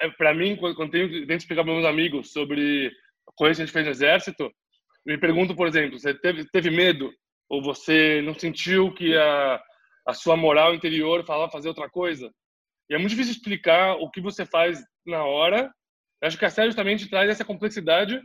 é, 0.00 0.08
para 0.10 0.34
mim, 0.34 0.56
quando 0.56 0.90
tenho, 0.90 1.26
tento 1.26 1.40
explicar 1.40 1.64
para 1.64 1.72
meus 1.72 1.86
amigos 1.86 2.32
sobre 2.32 2.92
coisas 3.36 3.56
que 3.56 3.62
a 3.62 3.66
gente 3.66 3.72
fez 3.72 3.84
no 3.84 3.90
exército, 3.90 4.50
me 5.06 5.18
pergunto, 5.18 5.54
por 5.54 5.66
exemplo, 5.66 5.98
você 5.98 6.14
teve, 6.14 6.44
teve 6.50 6.70
medo 6.70 7.12
ou 7.48 7.62
você 7.62 8.22
não 8.22 8.34
sentiu 8.34 8.92
que 8.94 9.16
a, 9.16 9.60
a 10.06 10.14
sua 10.14 10.36
moral 10.36 10.74
interior 10.74 11.24
falava 11.24 11.52
fazer 11.52 11.68
outra 11.68 11.88
coisa? 11.90 12.30
E 12.88 12.94
é 12.94 12.98
muito 12.98 13.10
difícil 13.10 13.32
explicar 13.32 13.94
o 13.96 14.10
que 14.10 14.20
você 14.20 14.46
faz 14.46 14.82
na 15.06 15.24
hora. 15.24 15.70
Eu 16.22 16.28
acho 16.28 16.38
que 16.38 16.44
a 16.44 16.50
série 16.50 16.68
justamente 16.68 17.08
traz 17.08 17.28
essa 17.30 17.44
complexidade 17.44 18.20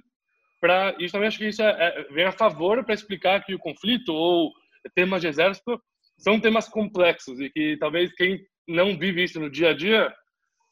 para 0.60 0.96
isso 1.00 1.14
também 1.14 1.28
acho 1.28 1.38
que 1.38 1.48
isso 1.48 1.62
é, 1.62 1.70
é, 1.70 2.04
vem 2.14 2.26
a 2.26 2.32
favor 2.32 2.84
para 2.84 2.94
explicar 2.94 3.44
que 3.44 3.56
o 3.56 3.60
conflito 3.60 4.14
ou 4.14 4.52
temas 4.94 5.22
de 5.22 5.28
exército 5.28 5.82
são 6.18 6.40
temas 6.40 6.68
complexos 6.68 7.40
e 7.40 7.50
que 7.50 7.78
talvez 7.78 8.14
quem 8.14 8.40
não 8.68 8.98
vive 8.98 9.24
isso 9.24 9.40
no 9.40 9.50
dia 9.50 9.70
a 9.70 9.74
dia 9.74 10.14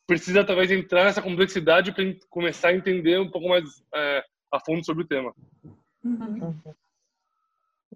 precisa 0.08 0.46
talvez 0.46 0.72
entrar 0.72 1.04
nessa 1.04 1.22
complexidade 1.22 1.92
para 1.92 2.06
começar 2.30 2.70
a 2.70 2.76
entender 2.76 3.20
um 3.20 3.30
pouco 3.30 3.50
mais 3.50 3.84
é, 3.94 4.24
a 4.52 4.60
fundo 4.60 4.84
sobre 4.84 5.04
o 5.04 5.08
tema. 5.08 5.34
Uhum. 6.04 6.58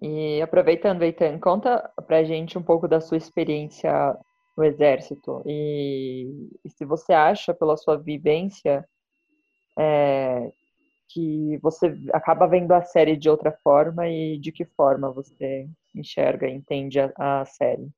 E 0.02 0.42
aproveitando, 0.42 1.02
Eitan, 1.02 1.38
conta 1.38 1.90
pra 2.06 2.22
gente 2.22 2.58
um 2.58 2.62
pouco 2.62 2.86
da 2.86 3.00
sua 3.00 3.16
experiência 3.16 3.90
no 4.56 4.64
Exército 4.64 5.42
e, 5.46 6.50
e 6.62 6.70
se 6.70 6.84
você 6.84 7.14
acha, 7.14 7.54
pela 7.54 7.76
sua 7.76 7.96
vivência, 7.96 8.86
é, 9.78 10.52
que 11.08 11.58
você 11.62 11.94
acaba 12.12 12.46
vendo 12.46 12.72
a 12.72 12.82
série 12.82 13.16
de 13.16 13.30
outra 13.30 13.52
forma 13.62 14.08
e 14.08 14.38
de 14.38 14.52
que 14.52 14.64
forma 14.64 15.10
você 15.10 15.66
enxerga 15.94 16.48
entende 16.48 17.00
a, 17.00 17.12
a 17.16 17.44
série. 17.44 17.88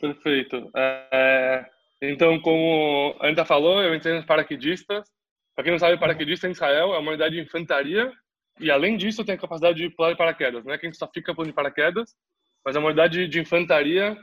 Perfeito. 0.00 0.70
É, 0.74 1.68
então, 2.00 2.40
como 2.40 3.14
a 3.20 3.26
Anitta 3.26 3.44
falou, 3.44 3.82
eu 3.82 3.94
entrei 3.94 4.14
nos 4.14 4.24
paraquedistas. 4.24 5.06
Para 5.54 5.64
quem 5.64 5.72
não 5.72 5.78
sabe, 5.78 5.98
paraquedista 5.98 6.48
em 6.48 6.52
Israel 6.52 6.94
é 6.94 6.98
uma 6.98 7.10
unidade 7.10 7.34
de 7.34 7.42
infantaria 7.42 8.10
e, 8.58 8.70
além 8.70 8.96
disso, 8.96 9.24
tem 9.24 9.34
a 9.34 9.38
capacidade 9.38 9.78
de 9.78 9.90
pular 9.90 10.10
de 10.10 10.16
paraquedas. 10.16 10.64
Não 10.64 10.72
é 10.72 10.78
que 10.78 10.86
a 10.86 10.88
gente 10.88 10.98
só 10.98 11.06
fica 11.12 11.34
pulando 11.34 11.50
de 11.50 11.54
paraquedas, 11.54 12.16
mas 12.64 12.74
é 12.74 12.78
uma 12.78 12.88
unidade 12.88 13.28
de 13.28 13.40
infantaria, 13.40 14.16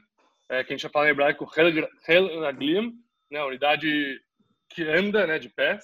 é, 0.50 0.64
que 0.64 0.74
a 0.74 0.78
gente 0.78 0.92
fala 0.92 1.08
em 1.08 1.12
hebraico 1.12 1.48
Hel 1.56 2.40
Naglim, 2.42 2.94
né, 3.30 3.44
unidade 3.44 4.20
que 4.70 4.84
anda 4.84 5.28
né, 5.28 5.38
de 5.38 5.50
pés. 5.50 5.84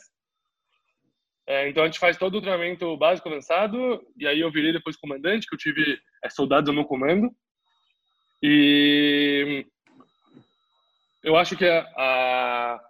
É, 1.46 1.68
então, 1.68 1.84
a 1.84 1.86
gente 1.88 2.00
faz 2.00 2.18
todo 2.18 2.38
o 2.38 2.42
treinamento 2.42 2.96
básico 2.98 3.30
avançado, 3.30 4.02
e 4.18 4.26
aí 4.26 4.40
eu 4.40 4.52
virei 4.52 4.72
depois 4.72 4.96
comandante, 4.96 5.46
que 5.46 5.54
eu 5.54 5.60
tive 5.60 6.00
é, 6.24 6.30
soldados 6.30 6.70
no 6.70 6.74
meu 6.74 6.86
comando. 6.86 7.30
E 8.42 9.66
eu 11.24 11.38
acho 11.38 11.56
que 11.56 11.66
a, 11.66 11.82
a, 11.98 12.84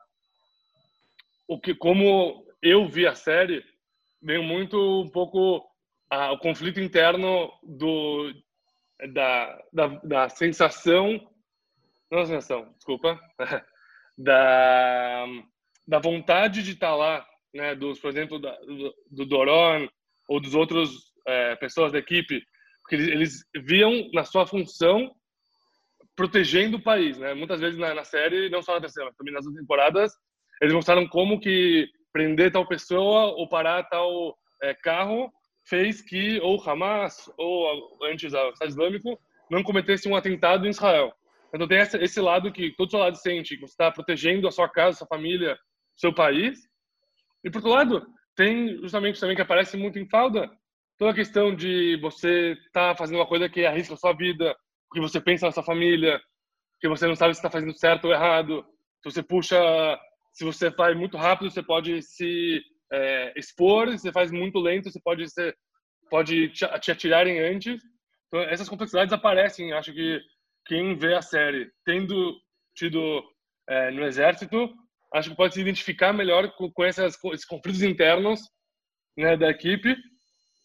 o 1.48 1.60
que 1.60 1.76
como 1.76 2.46
eu 2.62 2.88
vi 2.88 3.06
a 3.06 3.14
série 3.14 3.64
vem 4.22 4.44
muito 4.44 5.02
um 5.02 5.10
pouco 5.10 5.64
a, 6.10 6.32
o 6.32 6.40
conflito 6.40 6.80
interno 6.80 7.52
do 7.62 8.34
da, 9.14 9.64
da, 9.72 9.88
da 10.04 10.30
sensação 10.30 11.30
não 12.12 12.20
é 12.20 12.26
sensação 12.26 12.74
desculpa 12.76 13.20
da 14.18 15.26
da 15.88 16.00
vontade 16.00 16.64
de 16.64 16.72
estar 16.72 16.96
lá 16.96 17.26
né 17.54 17.76
dos 17.76 18.00
por 18.00 18.10
exemplo 18.10 18.40
da, 18.40 18.56
do, 18.62 18.96
do 19.12 19.26
Doron 19.26 19.88
ou 20.28 20.40
dos 20.40 20.56
outros 20.56 21.14
é, 21.28 21.56
pessoas 21.58 21.92
da 21.92 22.00
equipe 22.00 22.42
porque 22.82 22.96
eles, 22.96 23.08
eles 23.10 23.66
viam 23.66 24.10
na 24.14 24.24
sua 24.24 24.48
função 24.48 25.14
protegendo 26.16 26.78
o 26.78 26.84
país, 26.84 27.18
né? 27.18 27.34
Muitas 27.34 27.60
vezes 27.60 27.78
na, 27.80 27.94
na, 27.94 28.04
série, 28.04 28.50
não 28.50 28.62
só 28.62 28.76
na 28.76 28.82
terceira, 28.82 29.10
mas 29.10 29.18
também 29.18 29.34
nas 29.34 29.46
outras 29.46 29.62
temporadas, 29.62 30.14
eles 30.62 30.74
mostraram 30.74 31.08
como 31.08 31.40
que 31.40 31.88
prender 32.12 32.52
tal 32.52 32.68
pessoa 32.68 33.26
ou 33.36 33.50
parar 33.50 33.84
tal 33.84 34.38
é, 34.62 34.74
carro 34.76 35.32
fez 35.66 36.02
que 36.02 36.40
ou 36.42 36.62
Hamas 36.62 37.32
ou 37.38 37.98
antes 38.04 38.34
o 38.34 38.50
Estado 38.50 38.70
Islâmico 38.70 39.20
não 39.50 39.64
cometesse 39.64 40.08
um 40.08 40.16
atentado 40.16 40.66
em 40.66 40.70
Israel. 40.70 41.14
Então 41.54 41.68
tem 41.68 41.80
esse, 41.80 41.98
esse 41.98 42.20
lado 42.20 42.52
que 42.52 42.72
todo 42.76 42.98
lado 42.98 43.16
sente 43.16 43.56
que 43.56 43.62
você 43.62 43.74
está 43.74 43.92
protegendo 43.92 44.48
a 44.48 44.52
sua 44.52 44.68
casa, 44.68 44.98
sua 44.98 45.08
família, 45.08 45.58
seu 45.96 46.14
país. 46.14 46.60
E 47.44 47.50
por 47.50 47.58
outro 47.58 47.72
lado, 47.72 48.08
tem 48.36 48.78
justamente 48.82 49.20
também 49.20 49.36
que 49.36 49.42
aparece 49.42 49.78
muito 49.78 50.00
em 50.00 50.10
Falda, 50.10 50.50
toda 50.98 51.12
a 51.12 51.16
questão 51.16 51.56
de 51.56 51.98
você 52.02 52.54
estar 52.54 52.90
tá 52.90 52.96
fazendo 52.96 53.18
uma 53.18 53.28
coisa 53.28 53.48
que 53.48 53.66
arrisca 53.66 53.94
a 53.94 53.98
sua 53.98 54.14
vida, 54.14 54.56
que 54.94 55.02
você 55.02 55.20
pensa 55.20 55.46
na 55.46 55.52
sua 55.52 55.64
família, 55.64 56.22
que 56.80 56.88
você 56.88 57.08
não 57.08 57.16
sabe 57.16 57.34
se 57.34 57.40
está 57.40 57.50
fazendo 57.50 57.78
certo 57.78 58.06
ou 58.06 58.14
errado. 58.14 58.64
Se 59.02 59.12
você 59.12 59.24
puxa, 59.24 59.60
se 60.32 60.44
você 60.44 60.72
faz 60.72 60.96
muito 60.96 61.18
rápido, 61.18 61.50
você 61.50 61.64
pode 61.64 62.02
se 62.02 62.62
é, 62.92 63.34
expor. 63.38 63.90
Se 63.92 64.00
você 64.00 64.12
faz 64.12 64.32
muito 64.32 64.60
lento, 64.60 64.92
você 64.92 65.00
pode 65.02 65.30
ser, 65.30 65.56
pode 66.10 66.50
te, 66.50 66.66
atirarem 66.66 67.40
antes. 67.40 67.82
Então 68.28 68.42
essas 68.42 68.70
complexidades 68.70 69.14
aparecem. 69.14 69.74
Acho 69.74 69.94
que 69.94 70.22
quem 70.66 70.96
vê 70.96 71.16
a 71.16 71.22
série, 71.22 71.72
tendo 71.86 72.36
tido 72.76 73.24
é, 73.68 73.92
no 73.92 74.04
exército, 74.04 74.74
acho 75.14 75.30
que 75.30 75.36
pode 75.36 75.54
se 75.54 75.62
identificar 75.62 76.14
melhor 76.14 76.52
com, 76.56 76.72
com, 76.72 76.84
essas, 76.84 77.18
esses 77.26 77.46
conflitos 77.46 77.82
internos 77.82 78.42
né, 79.18 79.38
da 79.38 79.50
equipe 79.50 79.96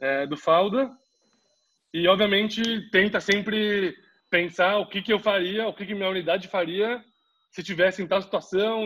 é, 0.00 0.26
do 0.26 0.36
Falda 0.36 0.90
e 1.92 2.06
obviamente 2.06 2.62
tenta 2.90 3.20
sempre 3.20 3.94
pensar 4.30 4.78
o 4.78 4.86
que, 4.86 5.02
que 5.02 5.12
eu 5.12 5.18
faria, 5.18 5.66
o 5.66 5.74
que, 5.74 5.86
que 5.86 5.94
minha 5.94 6.08
unidade 6.08 6.48
faria 6.48 7.02
se 7.50 7.62
tivesse 7.62 8.02
em 8.02 8.06
tal 8.06 8.22
situação. 8.22 8.84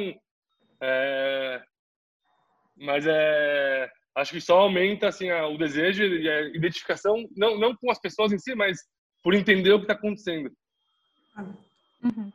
É, 0.81 1.63
mas 2.77 3.07
é, 3.07 3.91
acho 4.17 4.33
que 4.33 4.41
só 4.41 4.61
aumenta 4.61 5.09
assim 5.09 5.31
o 5.31 5.57
desejo 5.57 6.03
e 6.03 6.29
a 6.29 6.41
identificação, 6.49 7.17
não, 7.37 7.59
não 7.59 7.77
com 7.77 7.91
as 7.91 8.01
pessoas 8.01 8.33
em 8.33 8.39
si, 8.39 8.55
mas 8.55 8.79
por 9.23 9.35
entender 9.35 9.73
o 9.73 9.79
que 9.79 9.85
está 9.85 9.95
acontecendo. 9.95 10.51
Uhum. 12.03 12.33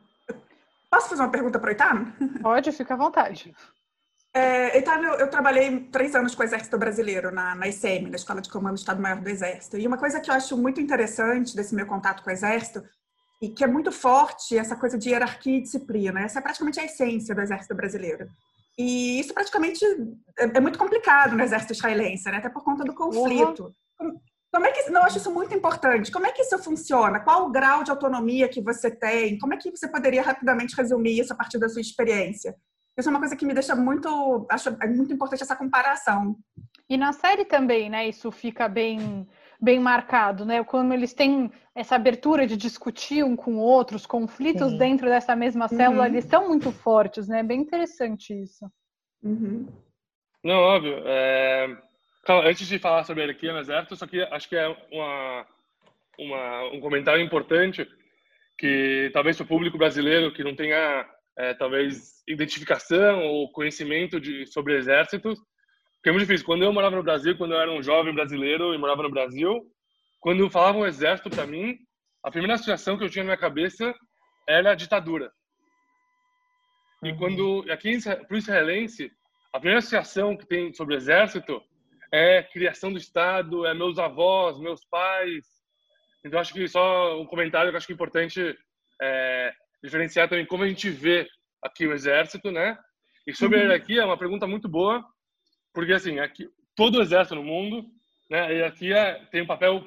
Posso 0.90 1.10
fazer 1.10 1.22
uma 1.22 1.30
pergunta 1.30 1.58
para 1.58 1.68
o 1.68 1.72
Itano? 1.72 2.12
Pode, 2.42 2.72
fica 2.72 2.94
à 2.94 2.96
vontade. 2.96 3.54
É, 4.32 4.78
então, 4.78 5.02
eu, 5.02 5.14
eu, 5.14 5.30
trabalhei 5.30 5.80
três 5.90 6.14
anos 6.14 6.34
com 6.34 6.42
o 6.42 6.44
Exército 6.44 6.78
Brasileiro, 6.78 7.30
na, 7.30 7.54
na 7.54 7.68
ICM, 7.68 8.08
na 8.08 8.16
Escola 8.16 8.40
de 8.40 8.48
Comando 8.48 8.74
do 8.74 8.78
Estado-Maior 8.78 9.20
do 9.20 9.28
Exército. 9.28 9.76
E 9.76 9.86
uma 9.86 9.98
coisa 9.98 10.20
que 10.20 10.30
eu 10.30 10.34
acho 10.34 10.56
muito 10.56 10.80
interessante 10.80 11.56
desse 11.56 11.74
meu 11.74 11.86
contato 11.86 12.22
com 12.22 12.30
o 12.30 12.32
Exército 12.32 12.82
e 13.40 13.48
que 13.48 13.62
é 13.62 13.66
muito 13.66 13.92
forte 13.92 14.56
essa 14.56 14.76
coisa 14.76 14.98
de 14.98 15.10
hierarquia 15.10 15.58
e 15.58 15.62
disciplina. 15.62 16.20
Essa 16.20 16.40
é 16.40 16.42
praticamente 16.42 16.80
a 16.80 16.84
essência 16.84 17.34
do 17.34 17.40
exército 17.40 17.74
brasileiro. 17.74 18.28
E 18.76 19.20
isso 19.20 19.34
praticamente 19.34 19.84
é, 20.38 20.44
é 20.44 20.60
muito 20.60 20.78
complicado 20.78 21.36
no 21.36 21.42
exército 21.42 21.72
israelense, 21.72 22.30
né? 22.30 22.38
até 22.38 22.48
por 22.48 22.62
conta 22.62 22.84
do 22.84 22.94
conflito. 22.94 23.72
Uhum. 24.00 24.20
Como 24.52 24.66
é 24.66 24.72
que, 24.72 24.90
não, 24.90 25.02
eu 25.02 25.06
acho 25.06 25.18
isso 25.18 25.30
muito 25.30 25.54
importante. 25.54 26.10
Como 26.10 26.26
é 26.26 26.32
que 26.32 26.42
isso 26.42 26.58
funciona? 26.58 27.20
Qual 27.20 27.46
o 27.46 27.50
grau 27.50 27.84
de 27.84 27.90
autonomia 27.90 28.48
que 28.48 28.62
você 28.62 28.90
tem? 28.90 29.38
Como 29.38 29.52
é 29.52 29.56
que 29.56 29.70
você 29.70 29.86
poderia 29.86 30.22
rapidamente 30.22 30.74
resumir 30.74 31.18
isso 31.18 31.32
a 31.32 31.36
partir 31.36 31.58
da 31.58 31.68
sua 31.68 31.80
experiência? 31.80 32.56
Isso 32.96 33.08
é 33.08 33.10
uma 33.10 33.20
coisa 33.20 33.36
que 33.36 33.46
me 33.46 33.54
deixa 33.54 33.76
muito, 33.76 34.46
acho 34.50 34.70
é 34.82 34.86
muito 34.88 35.12
importante 35.12 35.42
essa 35.42 35.54
comparação. 35.54 36.36
E 36.88 36.96
na 36.96 37.12
série 37.12 37.44
também, 37.44 37.90
né? 37.90 38.08
Isso 38.08 38.32
fica 38.32 38.68
bem 38.68 39.28
bem 39.60 39.80
marcado, 39.80 40.44
né? 40.44 40.62
Como 40.62 40.92
eles 40.92 41.12
têm 41.12 41.50
essa 41.74 41.96
abertura 41.96 42.46
de 42.46 42.56
discutir 42.56 43.24
um 43.24 43.34
com 43.34 43.56
o 43.56 43.60
outro, 43.60 43.96
os 43.96 44.06
conflitos 44.06 44.70
Sim. 44.70 44.78
dentro 44.78 45.06
dessa 45.06 45.34
mesma 45.34 45.68
célula, 45.68 46.02
uhum. 46.02 46.06
eles 46.06 46.24
são 46.24 46.48
muito 46.48 46.70
fortes, 46.70 47.26
né? 47.28 47.42
Bem 47.42 47.60
interessante 47.60 48.32
isso. 48.32 48.64
Uhum. 49.22 49.66
Não, 50.44 50.58
óbvio. 50.58 51.02
É... 51.04 51.76
Antes 52.44 52.68
de 52.68 52.78
falar 52.78 53.04
sobre 53.04 53.22
a 53.22 53.26
hierarquia 53.26 53.52
no 53.52 53.58
exército, 53.58 53.96
só 53.96 54.06
que 54.06 54.20
acho 54.22 54.48
que 54.48 54.56
é 54.56 54.68
uma, 54.92 55.46
uma, 56.18 56.64
um 56.74 56.80
comentário 56.80 57.22
importante 57.22 57.88
que 58.58 59.10
talvez 59.14 59.40
o 59.40 59.46
público 59.46 59.78
brasileiro 59.78 60.32
que 60.32 60.44
não 60.44 60.54
tenha 60.54 61.06
é, 61.38 61.54
talvez 61.54 62.22
identificação 62.28 63.24
ou 63.24 63.50
conhecimento 63.50 64.20
de, 64.20 64.44
sobre 64.46 64.76
exércitos, 64.76 65.38
porque 65.98 66.10
é 66.10 66.12
muito 66.12 66.26
difícil. 66.26 66.46
Quando 66.46 66.62
eu 66.62 66.72
morava 66.72 66.96
no 66.96 67.02
Brasil, 67.02 67.36
quando 67.36 67.52
eu 67.52 67.60
era 67.60 67.70
um 67.70 67.82
jovem 67.82 68.14
brasileiro 68.14 68.72
e 68.72 68.78
morava 68.78 69.02
no 69.02 69.10
Brasil, 69.10 69.66
quando 70.20 70.48
falavam 70.48 70.86
exército 70.86 71.28
para 71.28 71.46
mim, 71.46 71.76
a 72.22 72.30
primeira 72.30 72.54
associação 72.54 72.96
que 72.96 73.04
eu 73.04 73.10
tinha 73.10 73.24
na 73.24 73.28
minha 73.28 73.36
cabeça 73.36 73.94
era 74.48 74.72
a 74.72 74.74
ditadura. 74.74 75.30
E 77.02 77.14
quando 77.14 77.64
aqui 77.70 77.98
para 78.02 78.34
o 78.34 78.36
israelense, 78.36 79.10
a 79.52 79.58
primeira 79.58 79.78
associação 79.78 80.36
que 80.36 80.46
tem 80.46 80.72
sobre 80.72 80.96
exército 80.96 81.62
é 82.12 82.42
criação 82.42 82.92
do 82.92 82.98
Estado, 82.98 83.66
é 83.66 83.74
meus 83.74 83.98
avós, 83.98 84.58
meus 84.58 84.84
pais. 84.84 85.46
Então 86.24 86.40
acho 86.40 86.52
que 86.52 86.66
só 86.68 87.20
um 87.20 87.26
comentário 87.26 87.70
que 87.70 87.76
acho 87.76 87.86
que 87.86 87.92
é 87.92 87.94
importante 87.94 88.58
é, 89.00 89.52
diferenciar 89.82 90.28
também 90.28 90.46
como 90.46 90.64
a 90.64 90.68
gente 90.68 90.90
vê 90.90 91.28
aqui 91.62 91.86
o 91.86 91.92
exército, 91.92 92.50
né? 92.50 92.76
E 93.26 93.34
sobre 93.34 93.58
a 93.58 93.60
uhum. 93.60 93.66
hierarquia 93.66 94.02
é 94.02 94.04
uma 94.04 94.18
pergunta 94.18 94.46
muito 94.46 94.68
boa, 94.68 95.04
porque 95.78 95.92
assim 95.92 96.18
aqui 96.18 96.50
todo 96.74 96.98
o 96.98 97.00
exército 97.00 97.36
no 97.36 97.44
mundo, 97.44 97.86
né? 98.28 98.40
A 98.40 98.48
hierarquia 98.48 99.28
tem 99.30 99.42
um 99.42 99.46
papel 99.46 99.86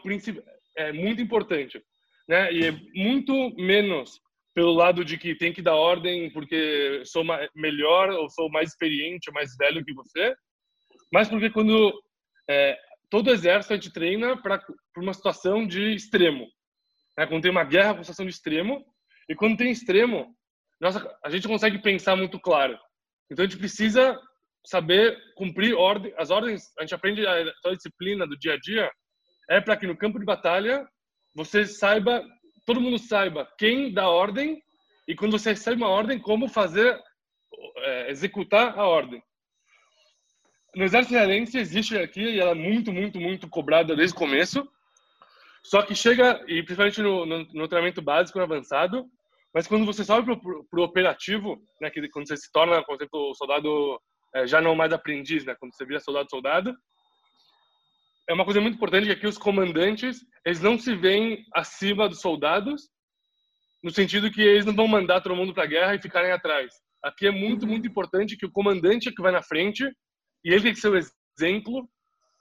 é 0.78 0.94
muito 0.94 1.22
importante, 1.22 1.84
né? 2.30 2.50
E 2.54 2.66
é 2.66 2.72
muito 2.96 3.54
menos 3.58 4.22
pelo 4.56 4.72
lado 4.72 5.04
de 5.04 5.18
que 5.18 5.36
tem 5.36 5.52
que 5.52 5.62
dar 5.62 5.76
ordem 5.76 6.32
porque 6.32 7.04
sou 7.04 7.26
melhor 7.54 8.10
ou 8.12 8.30
sou 8.30 8.50
mais 8.50 8.70
experiente 8.70 9.30
ou 9.30 9.34
mais 9.34 9.54
velho 9.58 9.84
que 9.84 9.94
você, 9.94 10.34
mas 11.12 11.28
porque 11.28 11.50
quando 11.50 11.94
é, 12.50 12.80
todo 13.10 13.30
exército 13.30 13.74
a 13.74 13.76
gente 13.76 13.92
treina 13.92 14.42
para 14.42 14.64
uma 14.96 15.14
situação 15.14 15.68
de 15.68 15.94
extremo. 15.94 16.48
Né? 17.18 17.28
Quando 17.28 17.42
tem 17.42 17.52
uma 17.52 17.66
guerra, 17.66 17.96
uma 17.96 18.04
situação 18.04 18.26
de 18.26 18.32
extremo, 18.32 18.82
e 19.28 19.36
quando 19.36 19.58
tem 19.58 19.70
extremo, 19.70 20.34
nossa, 20.80 21.14
a 21.22 21.30
gente 21.30 21.50
consegue 21.50 21.80
pensar 21.80 22.16
muito 22.16 22.40
claro. 22.40 22.80
Então 23.30 23.44
a 23.44 23.46
gente 23.46 23.60
precisa 23.60 24.18
saber 24.66 25.18
cumprir 25.36 25.76
ordem, 25.76 26.14
as 26.18 26.30
ordens. 26.30 26.72
A 26.78 26.82
gente 26.82 26.96
aprende 26.96 27.26
a, 27.26 27.34
a 27.66 27.76
disciplina 27.76 28.28
do 28.28 28.38
dia 28.38 28.54
a 28.54 28.60
dia 28.60 28.92
é 29.50 29.60
para 29.60 29.76
que 29.76 29.88
no 29.88 29.98
campo 29.98 30.20
de 30.20 30.26
batalha 30.26 30.88
você 31.36 31.66
saiba 31.66 32.24
todo 32.66 32.82
mundo 32.82 32.98
saiba 32.98 33.48
quem 33.58 33.94
dá 33.94 34.08
ordem 34.08 34.62
e 35.08 35.16
quando 35.16 35.38
você 35.38 35.50
recebe 35.50 35.82
uma 35.82 35.90
ordem, 35.90 36.20
como 36.20 36.48
fazer, 36.48 36.98
é, 37.78 38.12
executar 38.12 38.78
a 38.78 38.88
ordem. 38.88 39.22
No 40.76 40.84
exército 40.84 41.14
israelense 41.14 41.58
existe 41.58 41.98
aqui, 41.98 42.22
e 42.22 42.40
ela 42.40 42.52
é 42.52 42.56
muito, 42.56 42.94
muito, 42.94 43.20
muito 43.20 43.50
cobrada 43.50 43.96
desde 43.96 44.16
o 44.16 44.20
começo, 44.20 44.66
só 45.64 45.82
que 45.82 45.94
chega, 45.94 46.42
e 46.48 46.64
principalmente 46.64 47.02
no, 47.02 47.26
no, 47.26 47.40
no 47.40 47.68
treinamento 47.68 48.02
básico 48.02 48.40
e 48.40 48.42
avançado, 48.42 49.06
mas 49.54 49.68
quando 49.68 49.86
você 49.86 50.04
sobe 50.06 50.34
para 50.40 50.80
o 50.80 50.84
operativo, 50.84 51.62
né, 51.82 51.90
que 51.90 52.08
quando 52.10 52.28
você 52.28 52.38
se 52.38 52.50
torna, 52.52 52.82
por 52.84 52.96
exemplo, 52.96 53.36
soldado 53.36 54.00
é, 54.36 54.48
já 54.48 54.62
não 54.62 54.76
mais 54.76 54.94
aprendiz, 54.94 55.46
né, 55.46 55.56
quando 55.60 55.74
você 55.76 55.86
vira 55.86 56.00
soldado-soldado, 56.00 56.76
é 58.30 58.34
uma 58.34 58.46
coisa 58.46 58.62
muito 58.62 58.76
importante 58.76 59.06
que 59.06 59.12
aqui 59.12 59.28
os 59.28 59.38
comandantes, 59.38 60.26
eles 60.46 60.62
não 60.62 60.78
se 60.78 60.96
veem 60.96 61.46
acima 61.54 62.08
dos 62.08 62.22
soldados, 62.22 62.90
no 63.84 63.92
sentido 63.92 64.32
que 64.32 64.42
eles 64.42 64.66
não 64.66 64.76
vão 64.76 64.88
mandar 64.88 65.22
todo 65.22 65.36
mundo 65.36 65.54
para 65.54 65.64
a 65.64 65.68
guerra 65.68 65.96
e 65.96 66.02
ficarem 66.02 66.32
atrás. 66.32 66.74
Aqui 67.04 67.28
é 67.28 67.32
muito, 67.32 67.66
muito 67.66 67.88
importante 67.88 68.38
que 68.38 68.46
o 68.46 68.52
comandante 68.52 69.10
é 69.10 69.12
que 69.12 69.22
vai 69.22 69.32
na 69.32 69.42
frente 69.42 69.84
e 70.46 70.50
ele 70.50 70.62
tem 70.62 70.74
que 70.74 70.80
ser 70.80 70.90
o 70.90 70.98
exemplo 70.98 71.90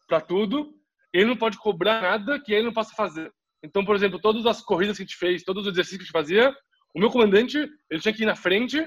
para 0.07 0.21
tudo. 0.21 0.75
Ele 1.13 1.25
não 1.25 1.37
pode 1.37 1.57
cobrar 1.59 2.03
nada 2.03 2.39
que 2.39 2.53
ele 2.53 2.67
não 2.67 2.73
possa 2.73 2.95
fazer. 2.95 3.33
Então, 3.65 3.85
por 3.85 3.97
exemplo, 3.97 4.21
todas 4.21 4.45
as 4.47 4.63
corridas 4.63 4.97
que 4.97 5.03
a 5.03 5.07
gente 5.07 5.17
fez, 5.17 5.43
todos 5.43 5.67
os 5.67 5.73
exercícios 5.73 5.99
que 5.99 6.03
a 6.03 6.21
gente 6.21 6.29
fazia, 6.29 6.55
o 6.95 7.01
meu 7.01 7.11
comandante, 7.11 7.59
ele 7.91 8.01
tinha 8.01 8.13
que 8.15 8.23
ir 8.23 8.27
na 8.27 8.37
frente 8.37 8.87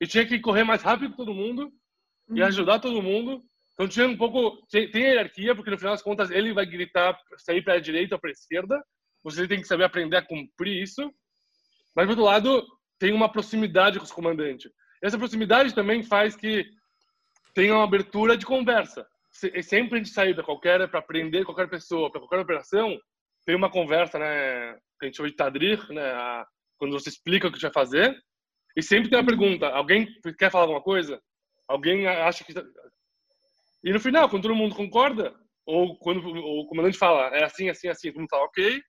e 0.00 0.06
tinha 0.06 0.26
que 0.26 0.40
correr 0.40 0.64
mais 0.64 0.82
rápido 0.82 1.12
que 1.12 1.16
todo 1.16 1.32
mundo 1.32 1.72
e 2.30 2.40
uhum. 2.40 2.46
ajudar 2.46 2.78
todo 2.78 3.02
mundo 3.02 3.42
então 3.76 3.86
tinha 3.86 4.08
um 4.08 4.16
pouco 4.16 4.66
tem, 4.70 4.90
hierarquia 4.94 5.54
porque 5.54 5.70
no 5.70 5.78
final 5.78 5.92
das 5.92 6.02
contas 6.02 6.30
ele 6.30 6.52
vai 6.54 6.64
gritar 6.64 7.16
sair 7.36 7.62
para 7.62 7.74
a 7.74 7.80
direita 7.80 8.14
ou 8.14 8.20
para 8.20 8.30
a 8.30 8.32
esquerda. 8.32 8.82
Você 9.22 9.46
tem 9.46 9.60
que 9.60 9.66
saber 9.68 9.84
aprender 9.84 10.16
a 10.16 10.26
cumprir 10.26 10.82
isso. 10.82 11.02
Mas 11.94 12.06
por 12.06 12.12
outro 12.12 12.24
lado 12.24 12.66
tem 12.98 13.12
uma 13.12 13.30
proximidade 13.30 13.98
com 13.98 14.04
os 14.04 14.12
comandantes. 14.12 14.70
Essa 15.02 15.18
proximidade 15.18 15.74
também 15.74 16.02
faz 16.02 16.34
que 16.34 16.64
tenha 17.54 17.74
uma 17.74 17.84
abertura 17.84 18.34
de 18.36 18.46
conversa. 18.46 19.06
Sempre 19.62 19.96
a 19.96 19.98
gente 19.98 20.14
sair 20.14 20.34
qualquer 20.42 20.88
para 20.88 21.00
aprender 21.00 21.44
qualquer 21.44 21.68
pessoa 21.68 22.10
para 22.10 22.20
qualquer 22.20 22.40
operação 22.40 22.98
tem 23.44 23.54
uma 23.54 23.70
conversa, 23.70 24.18
né? 24.18 24.72
Que 24.98 25.04
a 25.04 25.06
gente 25.06 25.18
chama 25.18 25.28
de 25.28 25.36
tadrir, 25.36 25.86
né? 25.92 26.44
Quando 26.78 26.92
você 26.92 27.10
explica 27.10 27.46
o 27.46 27.52
que 27.52 27.60
vai 27.60 27.72
fazer. 27.72 28.16
E 28.74 28.82
sempre 28.82 29.10
tem 29.10 29.18
uma 29.18 29.26
pergunta: 29.26 29.68
alguém 29.68 30.08
quer 30.38 30.50
falar 30.50 30.64
alguma 30.64 30.82
coisa? 30.82 31.20
Alguém 31.68 32.06
acha 32.06 32.44
que 32.44 32.52
e 33.86 33.92
no 33.92 34.00
final, 34.00 34.28
quando 34.28 34.42
todo 34.42 34.54
mundo 34.54 34.74
concorda, 34.74 35.32
ou 35.64 35.96
quando 35.96 36.26
o 36.26 36.66
comandante 36.66 36.98
fala 36.98 37.28
é 37.28 37.44
assim, 37.44 37.68
assim, 37.68 37.88
assim, 37.88 38.08
todo 38.08 38.18
mundo 38.18 38.30
fala 38.30 38.44
ok, 38.44 38.82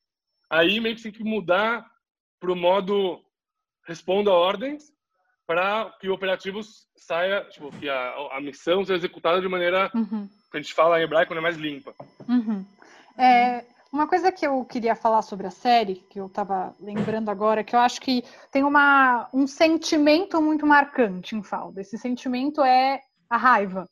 aí 0.49 0.79
meio 0.79 0.95
que 0.95 1.03
tem 1.03 1.11
que 1.11 1.23
mudar 1.23 1.85
para 2.39 2.51
o 2.51 2.55
modo 2.55 3.21
responda 3.85 4.31
ordens 4.31 4.91
para 5.45 5.95
que 5.99 6.09
o 6.09 6.13
operativo 6.13 6.61
saia, 6.95 7.43
tipo, 7.45 7.71
que 7.79 7.87
a, 7.87 8.37
a 8.37 8.41
missão 8.41 8.83
seja 8.83 8.97
executada 8.97 9.39
de 9.39 9.47
maneira 9.47 9.89
uhum. 9.93 10.27
que 10.51 10.57
a 10.57 10.61
gente 10.61 10.73
fala 10.73 10.99
em 10.99 11.03
hebraico, 11.03 11.33
né, 11.33 11.39
mais 11.39 11.57
limpa. 11.57 11.93
Uhum. 12.27 12.65
É, 13.17 13.63
uma 13.91 14.07
coisa 14.07 14.31
que 14.31 14.45
eu 14.45 14.63
queria 14.65 14.95
falar 14.95 15.21
sobre 15.21 15.47
a 15.47 15.51
série, 15.51 16.05
que 16.09 16.19
eu 16.19 16.27
estava 16.27 16.75
lembrando 16.79 17.29
agora, 17.29 17.63
que 17.63 17.75
eu 17.75 17.79
acho 17.79 18.01
que 18.01 18.23
tem 18.51 18.63
uma, 18.63 19.29
um 19.33 19.47
sentimento 19.47 20.41
muito 20.41 20.65
marcante 20.65 21.35
em 21.35 21.43
Falda. 21.43 21.81
Esse 21.81 21.97
sentimento 21.97 22.61
é 22.61 23.01
a 23.29 23.37
raiva. 23.37 23.87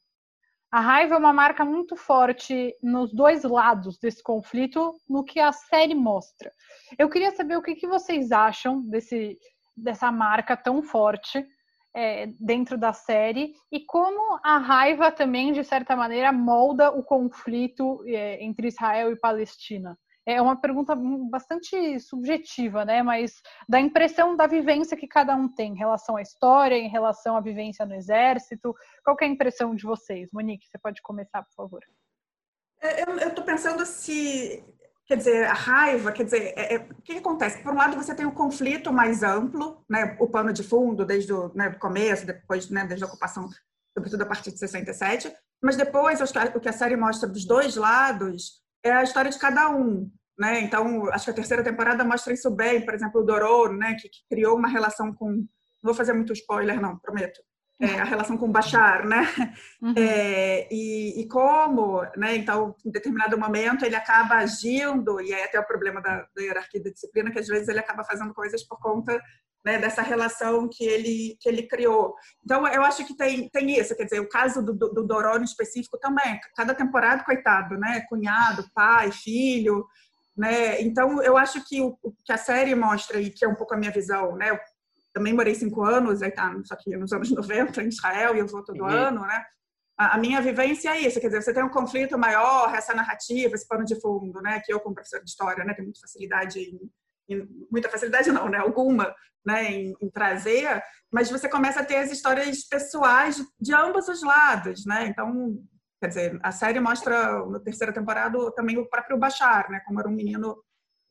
A 0.71 0.81
raiva 0.81 1.15
é 1.15 1.17
uma 1.17 1.31
marca 1.31 1.63
muito 1.63 1.95
forte 1.95 2.75
nos 2.83 3.13
dois 3.13 3.43
lados 3.43 3.97
desse 3.97 4.21
conflito, 4.21 4.93
no 5.07 5.23
que 5.23 5.39
a 5.39 5.51
série 5.51 5.95
mostra. 5.95 6.51
Eu 6.97 7.09
queria 7.09 7.31
saber 7.31 7.55
o 7.55 7.61
que, 7.61 7.75
que 7.75 7.87
vocês 7.87 8.31
acham 8.31 8.81
desse, 8.81 9.37
dessa 9.75 10.11
marca 10.11 10.57
tão 10.57 10.83
forte 10.83 11.45
é, 11.95 12.27
dentro 12.39 12.77
da 12.77 12.91
série 12.91 13.53
e 13.71 13.79
como 13.79 14.37
a 14.43 14.57
raiva 14.57 15.11
também, 15.11 15.53
de 15.53 15.63
certa 15.63 15.95
maneira, 15.95 16.31
molda 16.33 16.91
o 16.91 17.01
conflito 17.01 18.03
é, 18.05 18.43
entre 18.43 18.67
Israel 18.67 19.11
e 19.11 19.19
Palestina. 19.19 19.97
É 20.27 20.41
uma 20.41 20.59
pergunta 20.59 20.95
bastante 21.29 21.99
subjetiva, 21.99 22.83
né? 22.83 23.03
Mas 23.03 23.41
da 23.69 23.79
impressão 23.79 24.35
da 24.35 24.47
vivência 24.47 24.97
que 24.97 25.07
cada 25.07 25.35
um 25.35 25.47
tem 25.47 25.71
em 25.71 25.77
relação 25.77 26.17
à 26.17 26.21
história, 26.21 26.75
em 26.75 26.89
relação 26.89 27.37
à 27.37 27.41
vivência 27.41 27.85
no 27.85 27.93
exército. 27.93 28.75
Qual 29.03 29.15
é 29.21 29.25
a 29.25 29.27
impressão 29.27 29.75
de 29.75 29.83
vocês? 29.83 30.29
Monique, 30.33 30.67
você 30.67 30.79
pode 30.79 30.99
começar, 31.03 31.43
por 31.43 31.53
favor. 31.53 31.81
É, 32.81 33.03
eu 33.03 33.29
estou 33.29 33.43
pensando 33.45 33.85
se, 33.85 34.63
quer 35.05 35.17
dizer, 35.17 35.45
a 35.45 35.53
raiva, 35.53 36.11
quer 36.11 36.23
dizer, 36.23 36.53
é, 36.55 36.75
é, 36.75 36.77
o 36.77 37.01
que 37.01 37.17
acontece? 37.17 37.61
Por 37.61 37.73
um 37.73 37.77
lado, 37.77 37.95
você 37.95 38.13
tem 38.15 38.25
um 38.25 38.31
conflito 38.31 38.91
mais 38.91 39.23
amplo, 39.23 39.83
né? 39.89 40.17
O 40.19 40.27
pano 40.27 40.51
de 40.51 40.63
fundo 40.63 41.05
desde 41.05 41.31
o 41.31 41.51
né, 41.53 41.69
começo, 41.73 42.25
depois, 42.25 42.69
né, 42.69 42.85
desde 42.85 43.03
a 43.03 43.07
ocupação, 43.07 43.47
sobretudo 43.93 44.23
a 44.23 44.25
partir 44.25 44.51
de 44.51 44.59
67. 44.59 45.31
Mas 45.61 45.77
depois, 45.77 46.19
o 46.21 46.59
que 46.59 46.69
a 46.69 46.73
série 46.73 46.95
mostra 46.95 47.29
dos 47.29 47.45
dois 47.45 47.75
lados 47.75 48.61
é 48.83 48.91
a 48.91 49.03
história 49.03 49.31
de 49.31 49.39
cada 49.39 49.69
um. 49.69 50.09
Né? 50.37 50.59
Então, 50.61 51.09
acho 51.11 51.25
que 51.25 51.31
a 51.31 51.35
terceira 51.35 51.63
temporada 51.63 52.03
mostra 52.03 52.33
isso 52.33 52.49
bem. 52.51 52.83
Por 52.83 52.93
exemplo, 52.93 53.21
o 53.21 53.23
Dororo, 53.23 53.77
né, 53.77 53.95
que, 53.95 54.09
que 54.09 54.19
criou 54.29 54.57
uma 54.57 54.67
relação 54.67 55.13
com. 55.13 55.29
Não 55.31 55.91
vou 55.91 55.93
fazer 55.93 56.13
muito 56.13 56.33
spoiler, 56.33 56.81
não, 56.81 56.97
prometo. 56.97 57.39
É, 57.79 57.99
a 57.99 58.05
relação 58.05 58.37
com 58.37 58.49
Bashar, 58.49 59.05
né? 59.05 59.27
Uhum. 59.81 59.93
É, 59.97 60.67
e, 60.71 61.21
e, 61.21 61.27
como, 61.27 62.01
né? 62.15 62.35
Então, 62.35 62.73
em 62.85 62.89
determinado 62.89 63.37
momento 63.37 63.83
ele 63.85 63.95
acaba 63.95 64.35
agindo 64.35 65.19
e 65.19 65.33
aí 65.33 65.43
até 65.43 65.59
o 65.59 65.67
problema 65.67 66.01
da, 66.01 66.25
da 66.33 66.41
hierarquia 66.41 66.81
da 66.81 66.89
disciplina 66.89 67.31
que 67.31 67.39
às 67.39 67.47
vezes 67.47 67.67
ele 67.67 67.79
acaba 67.79 68.03
fazendo 68.05 68.33
coisas 68.33 68.63
por 68.63 68.79
conta 68.79 69.21
né, 69.65 69.79
dessa 69.79 70.03
relação 70.03 70.69
que 70.71 70.85
ele, 70.85 71.35
que 71.41 71.49
ele 71.49 71.63
criou. 71.63 72.13
Então, 72.43 72.67
eu 72.67 72.83
acho 72.83 73.03
que 73.03 73.17
tem, 73.17 73.49
tem 73.49 73.77
isso, 73.77 73.95
quer 73.95 74.03
dizer, 74.03 74.19
o 74.19 74.29
caso 74.29 74.63
do, 74.63 74.73
do, 74.73 74.89
do 74.93 75.07
Dororo 75.07 75.41
em 75.41 75.45
específico 75.45 75.97
também, 75.97 76.39
cada 76.55 76.75
temporada, 76.75 77.23
coitado, 77.23 77.75
né, 77.75 78.05
cunhado, 78.07 78.69
pai, 78.75 79.11
filho, 79.11 79.83
né, 80.37 80.79
então 80.81 81.21
eu 81.23 81.35
acho 81.35 81.67
que 81.67 81.81
o, 81.81 81.97
que 82.23 82.31
a 82.31 82.37
série 82.37 82.75
mostra, 82.75 83.19
e 83.19 83.31
que 83.31 83.43
é 83.43 83.47
um 83.47 83.55
pouco 83.55 83.73
a 83.73 83.77
minha 83.77 83.91
visão, 83.91 84.35
né, 84.35 84.57
também 85.15 85.33
morei 85.33 85.55
cinco 85.55 85.83
anos, 85.83 86.19
tá, 86.35 86.53
só 86.65 86.75
que 86.75 86.95
nos 86.95 87.11
anos 87.13 87.31
90 87.33 87.81
em 87.81 87.87
Israel, 87.87 88.35
e 88.35 88.39
eu 88.39 88.47
vou 88.47 88.63
todo 88.63 88.81
uhum. 88.81 88.87
ano, 88.87 89.21
né, 89.21 89.43
a, 89.97 90.15
a 90.15 90.17
minha 90.17 90.41
vivência 90.41 90.89
é 90.89 90.99
isso, 90.99 91.19
quer 91.19 91.27
dizer, 91.27 91.41
você 91.41 91.53
tem 91.53 91.63
um 91.63 91.69
conflito 91.69 92.17
maior, 92.17 92.75
essa 92.75 92.93
narrativa, 92.93 93.55
esse 93.55 93.67
pano 93.67 93.85
de 93.85 93.99
fundo, 93.99 94.41
né, 94.41 94.61
que 94.63 94.73
eu 94.73 94.79
como 94.79 94.93
professor 94.93 95.23
de 95.23 95.29
história, 95.29 95.63
né, 95.63 95.73
tenho 95.73 95.87
muita 95.87 96.01
facilidade 96.01 96.59
em 96.59 96.91
muita 97.71 97.89
facilidade 97.89 98.31
não, 98.31 98.49
né? 98.49 98.59
Alguma, 98.59 99.13
né? 99.45 99.71
Em, 99.71 99.95
em, 100.01 100.09
trazer, 100.09 100.83
mas 101.11 101.29
você 101.29 101.49
começa 101.49 101.79
a 101.79 101.85
ter 101.85 101.97
as 101.97 102.11
histórias 102.11 102.63
pessoais 102.67 103.43
de 103.59 103.73
ambos 103.73 104.07
os 104.07 104.21
lados, 104.21 104.85
né? 104.85 105.07
Então, 105.07 105.57
quer 105.99 106.07
dizer, 106.07 106.39
a 106.43 106.51
série 106.51 106.79
mostra 106.79 107.45
na 107.47 107.59
terceira 107.59 107.93
temporada 107.93 108.37
também 108.51 108.77
o 108.77 108.87
próprio 108.87 109.17
Bachar, 109.17 109.69
né? 109.69 109.81
Como 109.85 109.99
era 109.99 110.09
um 110.09 110.13
menino 110.13 110.57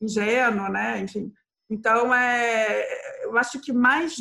ingênuo, 0.00 0.68
né? 0.68 1.00
Enfim, 1.00 1.32
Então, 1.70 2.14
é, 2.14 3.24
eu 3.24 3.36
acho 3.38 3.60
que 3.60 3.72
mais, 3.72 4.16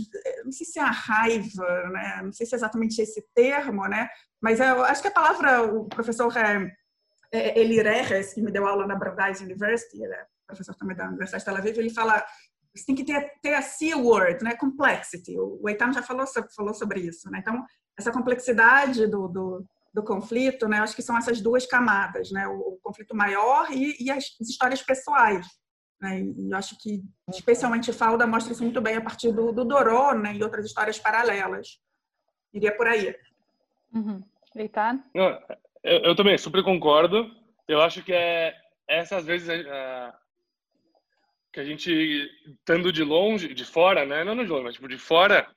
não 0.46 0.52
sei 0.52 0.66
se 0.66 0.80
é 0.80 0.82
a 0.82 0.92
raiva, 0.92 1.90
né? 1.90 2.22
não 2.24 2.32
sei 2.32 2.46
se 2.46 2.56
é 2.56 2.58
exatamente 2.58 3.02
esse 3.02 3.22
termo, 3.36 3.88
né? 3.88 4.08
mas 4.42 4.60
eu 4.60 4.84
acho 4.84 5.02
que 5.02 5.10
a 5.10 5.12
palavra, 5.12 5.64
o 5.64 5.86
professor 5.86 6.36
é, 6.38 6.72
é, 7.32 7.60
Eli 7.60 7.78
que 8.34 8.42
me 8.42 8.52
deu 8.52 8.66
aula 8.66 8.88
na 8.88 8.96
Brandeis 8.96 9.42
University, 9.42 10.02
ele 10.02 10.14
é 10.14 10.26
professor 10.48 10.76
também 10.76 10.96
da 10.96 11.08
Universidade 11.08 11.44
de 11.44 11.46
Tel 11.46 11.58
Aviv, 11.58 11.78
ele 11.78 11.90
fala 11.90 12.24
você 12.76 12.86
tem 12.86 12.96
que 12.96 13.06
ter, 13.06 13.32
ter 13.42 13.54
a 13.54 13.62
C-word, 13.62 14.44
né? 14.44 14.56
complexity. 14.56 15.38
O 15.38 15.70
Eitan 15.70 15.94
já 15.94 16.02
falou, 16.02 16.26
falou 16.56 16.74
sobre 16.74 17.02
isso. 17.02 17.30
Né? 17.30 17.38
Então, 17.40 17.64
essa 17.98 18.12
complexidade 18.12 19.06
do, 19.06 19.28
do, 19.28 19.66
do 19.94 20.04
conflito, 20.04 20.68
né? 20.68 20.80
acho 20.80 20.96
que 20.96 21.04
são 21.04 21.16
essas 21.16 21.40
duas 21.40 21.68
camadas, 21.68 22.32
né? 22.32 22.48
o, 22.48 22.58
o 22.58 22.80
conflito 22.82 23.16
maior 23.16 23.72
e, 23.72 23.96
e 24.04 24.10
as 24.10 24.26
histórias 24.42 24.82
pessoais. 24.82 25.46
Né? 26.04 26.20
E 26.20 26.52
eu 26.52 26.58
acho 26.58 26.78
que, 26.78 27.02
especialmente 27.30 27.94
Falda, 27.94 28.28
mostra 28.28 28.52
isso 28.52 28.62
muito 28.62 28.82
bem 28.82 28.98
a 28.98 29.02
partir 29.02 29.32
do, 29.32 29.54
do 29.54 29.64
Dorô 29.64 30.14
né? 30.14 30.36
e 30.36 30.44
outras 30.44 30.66
histórias 30.66 31.00
paralelas. 31.00 31.80
Iria 32.54 32.76
por 32.76 32.88
aí. 32.88 33.16
Uhum. 33.94 34.22
Eitan? 34.54 35.02
eu, 35.82 36.00
eu, 36.02 36.16
também 36.16 36.38
super 36.38 36.62
concordo. 36.62 37.32
Eu 37.70 37.82
acho 37.82 38.04
que 38.04 38.12
é 38.12 38.54
essas 38.86 39.26
vezes 39.26 39.48
é, 39.48 40.14
que 41.54 41.62
a 41.62 41.64
gente 41.64 42.30
estando 42.46 42.92
de 42.92 43.04
longe, 43.04 43.54
de 43.54 43.64
fora, 43.64 44.06
né? 44.06 44.26
Não 44.26 44.36
de 44.36 44.50
longe, 44.50 44.66
mas 44.66 44.76
tipo 44.76 44.90
de 44.90 44.98
fora, 44.98 45.48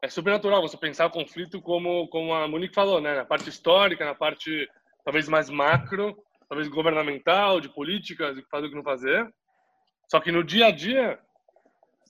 é 0.00 0.08
super 0.08 0.30
natural 0.30 0.62
você 0.62 0.76
pensar 0.76 1.06
o 1.06 1.10
conflito 1.10 1.60
como 1.60 2.08
como 2.08 2.32
a 2.32 2.46
Monique 2.46 2.74
falou, 2.74 3.00
né? 3.00 3.16
Na 3.16 3.24
parte 3.24 3.48
histórica, 3.48 4.04
na 4.04 4.14
parte 4.14 4.68
talvez 5.04 5.28
mais 5.28 5.50
macro, 5.50 6.16
talvez 6.48 6.68
governamental, 6.68 7.60
de 7.60 7.68
políticas, 7.68 8.36
de 8.36 8.42
fazer 8.48 8.68
o 8.68 8.70
que 8.70 8.76
não 8.76 8.84
fazer. 8.84 9.28
Só 10.10 10.18
que 10.18 10.32
no 10.32 10.42
dia 10.42 10.66
a 10.66 10.70
dia, 10.72 11.20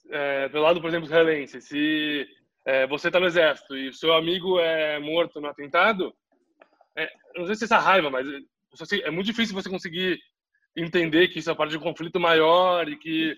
é, 0.09 0.49
do 0.49 0.59
lado, 0.59 0.81
por 0.81 0.87
exemplo, 0.87 1.05
israelense, 1.05 1.61
se 1.61 2.27
é, 2.65 2.87
você 2.87 3.07
está 3.07 3.19
no 3.19 3.27
exército 3.27 3.77
e 3.77 3.89
o 3.89 3.93
seu 3.93 4.13
amigo 4.13 4.59
é 4.59 4.99
morto 4.99 5.39
no 5.39 5.47
atentado, 5.47 6.11
é, 6.97 7.07
não 7.35 7.45
sei 7.45 7.55
se 7.55 7.63
é 7.63 7.65
essa 7.65 7.77
raiva, 7.77 8.09
mas 8.09 8.27
é 9.03 9.11
muito 9.11 9.27
difícil 9.27 9.53
você 9.53 9.69
conseguir 9.69 10.19
entender 10.75 11.27
que 11.27 11.39
isso 11.39 11.51
é 11.51 11.55
parte 11.55 11.71
de 11.71 11.77
um 11.77 11.81
conflito 11.81 12.19
maior 12.19 12.89
e 12.89 12.97
que 12.97 13.35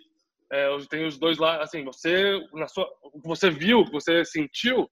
é, 0.50 0.70
tem 0.90 1.06
os 1.06 1.18
dois 1.18 1.38
lados. 1.38 1.66
Assim, 1.66 1.84
você, 1.84 2.40
na 2.54 2.68
sua, 2.68 2.90
o 3.02 3.20
que 3.20 3.28
você 3.28 3.50
viu, 3.50 3.82
o 3.82 3.86
que 3.86 3.92
você 3.92 4.24
sentiu, 4.24 4.90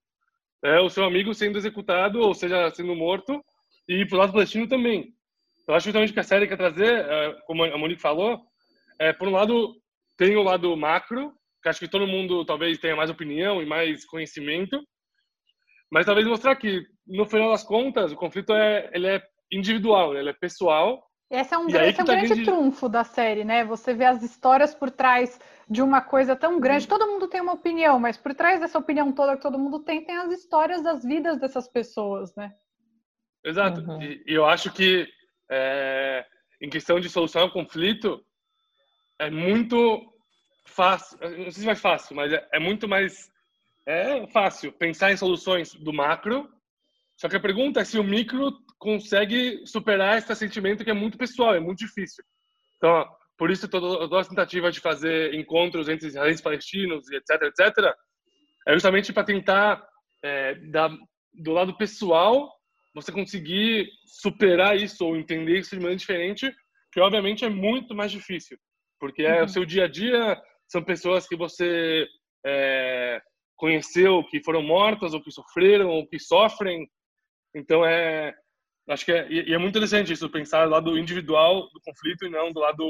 é 0.63 0.81
o 0.81 0.89
seu 0.89 1.05
amigo 1.05 1.34
sendo 1.34 1.57
executado, 1.57 2.19
ou 2.19 2.34
seja, 2.34 2.69
sendo 2.71 2.93
morto, 2.93 3.41
e 3.88 4.05
pro 4.05 4.17
lado 4.17 4.34
palestino 4.34 4.67
também. 4.67 5.13
Eu 5.65 5.75
acho 5.75 5.86
justamente 5.86 6.12
que 6.12 6.19
a 6.19 6.23
série 6.23 6.47
quer 6.47 6.57
trazer, 6.57 7.05
é, 7.05 7.34
como 7.45 7.63
a 7.63 7.77
Monique 7.77 8.01
falou, 8.01 8.50
é, 9.01 9.11
por 9.11 9.27
um 9.27 9.31
lado, 9.31 9.73
tem 10.15 10.37
o 10.37 10.43
lado 10.43 10.77
macro, 10.77 11.33
que 11.61 11.69
acho 11.69 11.79
que 11.79 11.87
todo 11.87 12.05
mundo 12.05 12.45
talvez 12.45 12.77
tenha 12.77 12.95
mais 12.95 13.09
opinião 13.09 13.59
e 13.59 13.65
mais 13.65 14.05
conhecimento, 14.05 14.79
mas 15.91 16.05
talvez 16.05 16.27
mostrar 16.27 16.55
que, 16.55 16.85
no 17.07 17.25
final 17.25 17.49
das 17.49 17.63
contas, 17.63 18.11
o 18.11 18.15
conflito 18.15 18.53
é, 18.53 18.91
ele 18.93 19.07
é 19.07 19.21
individual, 19.51 20.15
ele 20.15 20.29
é 20.29 20.33
pessoal. 20.33 21.03
Esse 21.31 21.51
é 21.51 21.57
um, 21.57 21.67
esse 21.67 21.99
é 21.99 22.03
um 22.03 22.05
tá 22.05 22.13
grande 22.13 22.27
gente... 22.27 22.45
trunfo 22.45 22.87
da 22.87 23.03
série, 23.03 23.43
né? 23.43 23.65
Você 23.65 23.91
vê 23.93 24.05
as 24.05 24.21
histórias 24.21 24.75
por 24.75 24.91
trás 24.91 25.39
de 25.67 25.81
uma 25.81 26.01
coisa 26.01 26.35
tão 26.35 26.59
grande. 26.59 26.87
Todo 26.87 27.07
mundo 27.07 27.27
tem 27.27 27.41
uma 27.41 27.53
opinião, 27.53 27.99
mas 27.99 28.17
por 28.17 28.35
trás 28.35 28.59
dessa 28.59 28.77
opinião 28.77 29.11
toda 29.11 29.35
que 29.35 29.41
todo 29.41 29.57
mundo 29.57 29.79
tem, 29.79 30.05
tem 30.05 30.17
as 30.17 30.31
histórias 30.31 30.83
das 30.83 31.03
vidas 31.03 31.39
dessas 31.39 31.67
pessoas, 31.67 32.35
né? 32.35 32.53
Exato. 33.43 33.81
Uhum. 33.81 33.99
E, 33.99 34.23
e, 34.27 34.33
eu 34.33 34.45
acho 34.45 34.71
que, 34.71 35.07
é, 35.49 36.23
em 36.61 36.69
questão 36.69 36.99
de 36.99 37.09
solução 37.09 37.41
ao 37.41 37.51
conflito, 37.51 38.23
é 39.21 39.29
muito 39.29 40.12
fácil, 40.65 41.17
não 41.21 41.51
sei 41.51 41.62
se 41.62 41.65
mais 41.65 41.79
fácil, 41.79 42.15
mas 42.15 42.34
é, 42.34 42.47
é 42.53 42.60
muito 42.60 42.88
mais 42.88 43.29
é 43.86 44.25
fácil 44.27 44.71
pensar 44.73 45.12
em 45.12 45.17
soluções 45.17 45.73
do 45.75 45.93
macro. 45.93 46.49
Só 47.17 47.29
que 47.29 47.36
a 47.36 47.39
pergunta 47.39 47.81
é 47.81 47.86
se 47.86 47.99
o 47.99 48.03
micro 48.03 48.51
consegue 48.79 49.65
superar 49.65 50.17
esse 50.17 50.36
sentimento 50.36 50.84
que 50.84 50.89
é 50.89 50.93
muito 50.93 51.19
pessoal, 51.19 51.53
é 51.53 51.60
muito 51.60 51.79
difícil. 51.79 52.23
Então, 52.77 53.07
por 53.38 53.51
isso 53.51 53.67
toda, 53.67 54.19
a 54.19 54.25
tentativa 54.25 54.71
de 54.71 54.79
fazer 54.79 55.36
encontros 55.36 55.88
entre 55.88 56.07
israelenses 56.07 56.39
e 56.39 56.43
palestinos 56.43 57.12
etc, 57.12 57.43
etc, 57.43 57.93
é 58.67 58.73
justamente 58.73 59.13
para 59.13 59.23
tentar 59.23 59.88
é, 60.23 60.55
da, 60.55 60.89
do 61.34 61.51
lado 61.51 61.77
pessoal 61.77 62.51
você 62.93 63.12
conseguir 63.12 63.88
superar 64.05 64.75
isso 64.75 65.05
ou 65.05 65.15
entender 65.15 65.60
isso 65.60 65.71
de 65.71 65.77
maneira 65.77 65.97
diferente, 65.97 66.51
que 66.91 66.99
obviamente 66.99 67.45
é 67.45 67.49
muito 67.49 67.95
mais 67.95 68.12
difícil 68.12 68.57
porque 69.01 69.23
é 69.23 69.39
uhum. 69.39 69.45
o 69.45 69.49
seu 69.49 69.65
dia 69.65 69.85
a 69.85 69.87
dia, 69.87 70.39
são 70.67 70.83
pessoas 70.83 71.27
que 71.27 71.35
você 71.35 72.07
é, 72.45 73.19
conheceu 73.57 74.23
que 74.25 74.43
foram 74.43 74.61
mortas, 74.61 75.15
ou 75.15 75.21
que 75.21 75.31
sofreram, 75.31 75.89
ou 75.89 76.07
que 76.07 76.19
sofrem. 76.19 76.87
Então, 77.55 77.83
é, 77.83 78.31
acho 78.87 79.03
que 79.03 79.11
é, 79.11 79.27
e 79.27 79.53
é 79.53 79.57
muito 79.57 79.75
interessante 79.75 80.13
isso, 80.13 80.29
pensar 80.29 80.65
do 80.65 80.71
lado 80.71 80.97
individual 80.99 81.63
do 81.73 81.81
conflito 81.83 82.27
e 82.27 82.29
não 82.29 82.51
do 82.51 82.59
lado, 82.59 82.85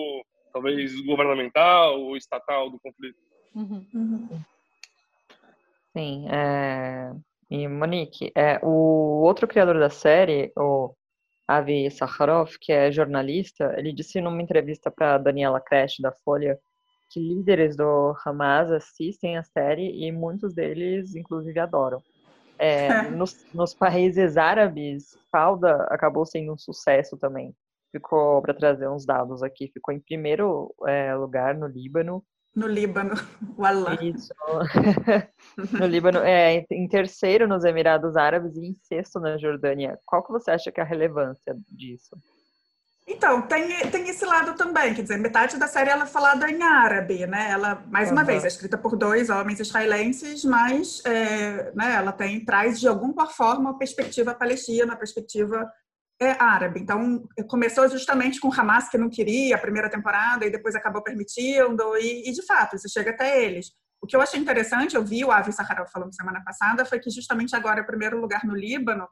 talvez, 0.51 0.99
governamental 1.05 1.97
ou 1.97 2.17
estatal 2.17 2.69
do 2.69 2.79
conflito. 2.81 3.17
Uhum. 3.55 3.87
Uhum. 3.93 4.41
Sim, 5.95 6.27
é... 6.29 7.11
e 7.49 7.67
Monique, 7.69 8.31
é, 8.35 8.59
o 8.61 9.23
outro 9.23 9.47
criador 9.47 9.79
da 9.79 9.89
série, 9.89 10.51
o 10.57 10.93
Avi 11.57 11.89
Sakharov, 11.91 12.51
que 12.59 12.71
é 12.71 12.91
jornalista, 12.91 13.73
ele 13.77 13.91
disse 13.91 14.21
numa 14.21 14.41
entrevista 14.41 14.89
para 14.89 15.17
Daniela 15.17 15.59
Crash, 15.59 15.97
da 15.99 16.11
Folha, 16.11 16.57
que 17.11 17.19
líderes 17.19 17.75
do 17.75 18.15
Hamas 18.25 18.71
assistem 18.71 19.37
a 19.37 19.43
série 19.43 20.05
e 20.05 20.11
muitos 20.11 20.53
deles, 20.53 21.13
inclusive, 21.13 21.59
adoram. 21.59 22.01
É, 22.57 22.87
nos, 23.11 23.45
nos, 23.53 23.73
países 23.73 24.37
árabes, 24.37 25.17
Falda 25.29 25.83
acabou 25.89 26.25
sendo 26.25 26.53
um 26.53 26.57
sucesso 26.57 27.17
também. 27.17 27.53
Ficou, 27.91 28.41
para 28.41 28.53
trazer 28.53 28.87
uns 28.87 29.05
dados 29.05 29.43
aqui, 29.43 29.67
ficou 29.73 29.93
em 29.93 29.99
primeiro 29.99 30.73
é, 30.87 31.13
lugar 31.13 31.53
no 31.53 31.67
Líbano, 31.67 32.23
no 32.55 32.67
Líbano, 32.67 33.15
o 33.57 33.65
Allah. 33.65 33.97
Isso. 34.01 34.33
no 35.79 35.85
Líbano, 35.85 36.19
é, 36.19 36.65
em 36.69 36.87
terceiro 36.87 37.47
nos 37.47 37.63
Emirados 37.63 38.15
Árabes 38.15 38.55
e 38.57 38.67
em 38.67 38.75
sexto 38.83 39.19
na 39.19 39.37
Jordânia. 39.37 39.99
Qual 40.05 40.23
que 40.23 40.31
você 40.31 40.51
acha 40.51 40.71
que 40.71 40.79
é 40.79 40.83
a 40.83 40.87
relevância 40.87 41.55
disso? 41.69 42.15
Então, 43.07 43.41
tem, 43.41 43.67
tem 43.89 44.07
esse 44.09 44.23
lado 44.25 44.55
também, 44.55 44.93
quer 44.93 45.01
dizer, 45.01 45.17
metade 45.17 45.57
da 45.57 45.67
série 45.67 45.89
ela 45.89 46.03
é 46.03 46.07
falada 46.07 46.49
em 46.49 46.61
árabe, 46.61 47.25
né? 47.25 47.49
Ela, 47.51 47.83
mais 47.87 48.07
uhum. 48.07 48.15
uma 48.15 48.23
vez, 48.23 48.45
é 48.45 48.47
escrita 48.47 48.77
por 48.77 48.95
dois 48.95 49.29
homens 49.29 49.59
israelenses, 49.59 50.45
mas 50.45 51.01
é, 51.03 51.71
né, 51.73 51.95
ela 51.95 52.11
tem, 52.11 52.45
traz 52.45 52.79
de 52.79 52.87
alguma 52.87 53.27
forma 53.27 53.71
a 53.71 53.73
perspectiva 53.73 54.35
palestina, 54.35 54.93
a 54.93 54.95
perspectiva 54.97 55.69
é 56.21 56.37
árabe. 56.39 56.79
Então, 56.79 57.27
começou 57.49 57.89
justamente 57.89 58.39
com 58.39 58.53
Hamas, 58.53 58.87
que 58.87 58.97
não 58.97 59.09
queria 59.09 59.55
a 59.55 59.59
primeira 59.59 59.89
temporada, 59.89 60.45
e 60.45 60.51
depois 60.51 60.75
acabou 60.75 61.01
permitindo, 61.01 61.97
e, 61.97 62.29
e 62.29 62.31
de 62.31 62.45
fato, 62.45 62.75
isso 62.75 62.87
chega 62.87 63.09
até 63.09 63.43
eles. 63.43 63.71
O 63.99 64.05
que 64.05 64.15
eu 64.15 64.21
achei 64.21 64.39
interessante, 64.39 64.95
eu 64.95 65.03
vi 65.03 65.25
o 65.25 65.31
Avi 65.31 65.51
Sakharov 65.51 65.89
falando 65.91 66.15
semana 66.15 66.43
passada, 66.43 66.85
foi 66.85 66.99
que 66.99 67.09
justamente 67.09 67.55
agora 67.55 67.79
é 67.79 67.83
o 67.83 67.87
primeiro 67.87 68.21
lugar 68.21 68.45
no 68.45 68.55
Líbano, 68.55 69.07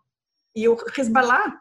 e 0.56 0.68
o 0.68 0.78
Hezbollah 0.96 1.60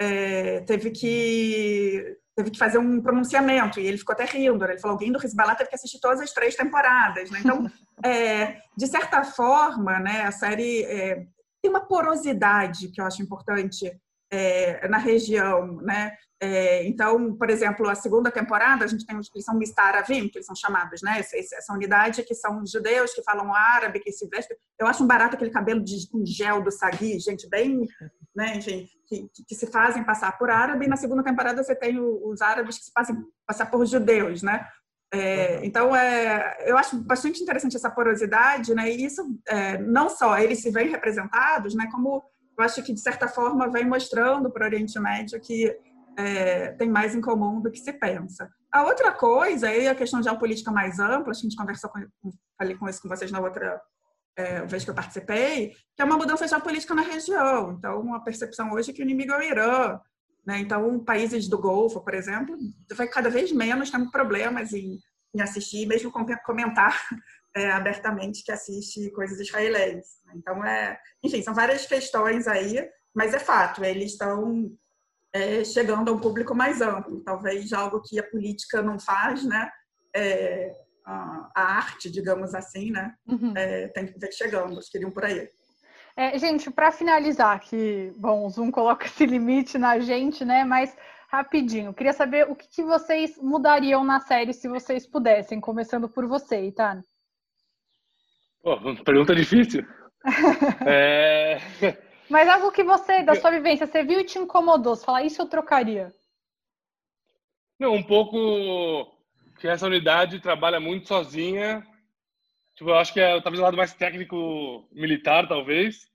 é, 0.00 0.60
teve 0.60 0.90
que 0.90 2.16
teve 2.36 2.50
que 2.50 2.58
fazer 2.58 2.78
um 2.78 3.00
pronunciamento 3.00 3.78
e 3.78 3.86
ele 3.86 3.96
ficou 3.96 4.12
até 4.12 4.24
rindo. 4.24 4.58
Né? 4.58 4.72
Ele 4.72 4.80
falou: 4.80 4.94
alguém 4.94 5.12
do 5.12 5.24
Hezbollah 5.24 5.54
teve 5.54 5.70
que 5.70 5.76
assistir 5.76 6.00
todas 6.00 6.20
as 6.20 6.32
três 6.32 6.56
temporadas. 6.56 7.30
Né? 7.30 7.40
Então, 7.40 7.70
é, 8.04 8.60
de 8.76 8.86
certa 8.88 9.22
forma, 9.22 10.00
né, 10.00 10.22
a 10.22 10.32
série 10.32 10.82
é, 10.82 11.26
tem 11.62 11.70
uma 11.70 11.86
porosidade 11.86 12.88
que 12.88 13.00
eu 13.00 13.06
acho 13.06 13.22
importante 13.22 13.90
é, 14.30 14.88
na 14.88 14.98
região, 14.98 15.76
né? 15.82 16.12
É, 16.40 16.84
então, 16.86 17.34
por 17.36 17.48
exemplo, 17.48 17.88
a 17.88 17.94
segunda 17.94 18.30
temporada 18.30 18.84
a 18.84 18.88
gente 18.88 19.06
tem 19.06 19.16
os 19.16 19.30
que 19.30 19.40
são 19.40 19.56
Mistaravim, 19.56 20.28
que 20.28 20.38
eles 20.38 20.46
são 20.46 20.54
chamados, 20.54 21.00
né? 21.00 21.18
Essa, 21.18 21.36
essa, 21.36 21.72
unidade 21.72 22.22
que 22.22 22.34
são 22.34 22.66
judeus 22.66 23.14
que 23.14 23.22
falam 23.22 23.54
árabe, 23.54 24.00
que 24.00 24.12
se 24.12 24.28
vestem. 24.28 24.56
Eu 24.78 24.86
acho 24.86 25.02
um 25.02 25.06
barato 25.06 25.36
aquele 25.36 25.50
cabelo 25.50 25.82
de 25.82 26.08
com 26.10 26.24
gel 26.26 26.62
do 26.62 26.70
Sagui, 26.70 27.18
gente 27.18 27.48
bem, 27.48 27.88
né? 28.34 28.56
Enfim, 28.56 28.88
que, 29.06 29.28
que, 29.48 29.54
se 29.54 29.66
fazem 29.68 30.04
passar 30.04 30.36
por 30.36 30.50
árabe. 30.50 30.84
E 30.84 30.88
na 30.88 30.96
segunda 30.96 31.22
temporada 31.22 31.62
você 31.62 31.74
tem 31.74 31.98
os 31.98 32.42
árabes 32.42 32.78
que 32.78 32.84
se 32.84 32.92
fazem 32.92 33.16
passar 33.46 33.66
por 33.66 33.86
judeus, 33.86 34.42
né? 34.42 34.66
É, 35.14 35.64
então, 35.64 35.94
é, 35.94 36.56
eu 36.66 36.76
acho 36.76 36.96
bastante 36.96 37.40
interessante 37.40 37.76
essa 37.76 37.90
porosidade, 37.90 38.74
né? 38.74 38.90
E 38.90 39.04
isso 39.04 39.22
é, 39.46 39.78
não 39.78 40.08
só 40.08 40.36
eles 40.36 40.60
se 40.60 40.70
veem 40.70 40.90
representados, 40.90 41.74
né? 41.74 41.88
Como 41.92 42.22
eu 42.56 42.64
acho 42.64 42.82
que, 42.82 42.92
de 42.92 43.00
certa 43.00 43.28
forma, 43.28 43.70
vem 43.70 43.86
mostrando 43.86 44.50
para 44.50 44.64
o 44.64 44.66
Oriente 44.66 44.98
Médio 44.98 45.40
que 45.40 45.76
é, 46.16 46.72
tem 46.72 46.88
mais 46.88 47.14
em 47.14 47.20
comum 47.20 47.60
do 47.60 47.70
que 47.70 47.78
se 47.78 47.92
pensa. 47.92 48.48
A 48.72 48.84
outra 48.84 49.12
coisa, 49.12 49.68
aí 49.68 49.88
a 49.88 49.94
questão 49.94 50.20
de 50.20 50.28
geopolítica 50.28 50.70
mais 50.70 50.98
ampla, 50.98 51.32
a 51.32 51.34
gente 51.34 51.56
conversou 51.56 51.90
com, 51.90 52.32
falei 52.58 52.76
com 52.76 52.88
isso 52.88 53.02
com 53.02 53.08
vocês 53.08 53.30
na 53.30 53.40
outra 53.40 53.80
é, 54.36 54.64
vez 54.66 54.84
que 54.84 54.90
eu 54.90 54.94
participei, 54.94 55.74
que 55.94 56.02
é 56.02 56.04
uma 56.04 56.16
mudança 56.16 56.46
geopolítica 56.46 56.94
na 56.94 57.02
região. 57.02 57.72
Então, 57.72 58.14
a 58.14 58.20
percepção 58.20 58.72
hoje 58.72 58.90
é 58.90 58.94
que 58.94 59.02
o 59.02 59.04
inimigo 59.04 59.32
é 59.32 59.38
o 59.38 59.42
Irã. 59.42 60.00
Né? 60.46 60.58
Então, 60.58 61.02
países 61.04 61.48
do 61.48 61.58
Golfo, 61.58 62.00
por 62.00 62.14
exemplo, 62.14 62.56
vai 62.94 63.08
cada 63.08 63.30
vez 63.30 63.50
menos 63.50 63.90
tendo 63.90 64.10
problemas 64.10 64.72
em 64.72 64.98
em 65.34 65.40
assistir, 65.40 65.86
mesmo 65.86 66.12
comentar 66.44 66.96
é, 67.54 67.70
abertamente 67.70 68.44
que 68.44 68.52
assiste 68.52 69.10
coisas 69.10 69.38
israelenses. 69.38 70.18
Então, 70.34 70.64
é, 70.64 70.98
enfim, 71.22 71.42
são 71.42 71.54
várias 71.54 71.86
questões 71.86 72.48
aí, 72.48 72.88
mas 73.14 73.32
é 73.32 73.38
fato, 73.38 73.84
eles 73.84 74.12
estão 74.12 74.70
é, 75.32 75.64
chegando 75.64 76.10
a 76.10 76.12
um 76.14 76.20
público 76.20 76.54
mais 76.54 76.80
amplo, 76.80 77.22
talvez 77.22 77.72
algo 77.72 78.02
que 78.02 78.18
a 78.18 78.28
política 78.28 78.82
não 78.82 78.98
faz, 78.98 79.44
né? 79.44 79.70
É, 80.14 80.72
a, 81.04 81.50
arte, 81.54 82.10
digamos 82.10 82.54
assim, 82.54 82.90
né? 82.90 83.14
Uhum. 83.26 83.52
É, 83.56 83.88
tem 83.88 84.06
que 84.06 84.18
ver 84.18 84.32
chegando, 84.32 84.78
acho 84.78 84.90
que 84.90 84.98
iriam 84.98 85.10
por 85.10 85.24
aí. 85.24 85.48
É, 86.16 86.38
gente, 86.38 86.70
para 86.70 86.92
finalizar, 86.92 87.58
que 87.60 88.12
bom, 88.16 88.46
o 88.46 88.50
Zoom 88.50 88.70
coloca 88.70 89.06
esse 89.06 89.26
limite 89.26 89.76
na 89.76 89.98
gente, 89.98 90.44
né? 90.44 90.64
Mas 90.64 90.96
rapidinho, 91.28 91.92
queria 91.92 92.12
saber 92.12 92.48
o 92.48 92.54
que, 92.54 92.68
que 92.68 92.82
vocês 92.82 93.36
mudariam 93.38 94.04
na 94.04 94.20
série 94.20 94.52
se 94.52 94.68
vocês 94.68 95.04
pudessem, 95.04 95.60
começando 95.60 96.08
por 96.08 96.26
você, 96.26 96.66
Itana. 96.66 97.04
Pô, 98.64 98.78
pergunta 99.04 99.34
difícil. 99.34 99.86
é... 100.88 101.58
Mas 102.30 102.48
algo 102.48 102.72
que 102.72 102.82
você, 102.82 103.22
da 103.22 103.34
sua 103.34 103.50
vivência, 103.50 103.86
você 103.86 104.02
viu 104.02 104.20
e 104.20 104.24
te 104.24 104.38
incomodou, 104.38 104.96
você 104.96 105.04
fala, 105.04 105.22
isso 105.22 105.42
eu 105.42 105.46
trocaria. 105.46 106.10
Não, 107.78 107.92
um 107.92 108.02
pouco 108.02 109.14
que 109.60 109.68
essa 109.68 109.86
unidade 109.86 110.40
trabalha 110.40 110.80
muito 110.80 111.06
sozinha. 111.06 111.86
Tipo, 112.74 112.90
eu 112.90 112.94
acho 112.94 113.12
que 113.12 113.20
é 113.20 113.38
talvez 113.42 113.60
o 113.60 113.64
lado 113.64 113.76
mais 113.76 113.92
técnico 113.92 114.88
militar, 114.90 115.46
talvez. 115.46 116.08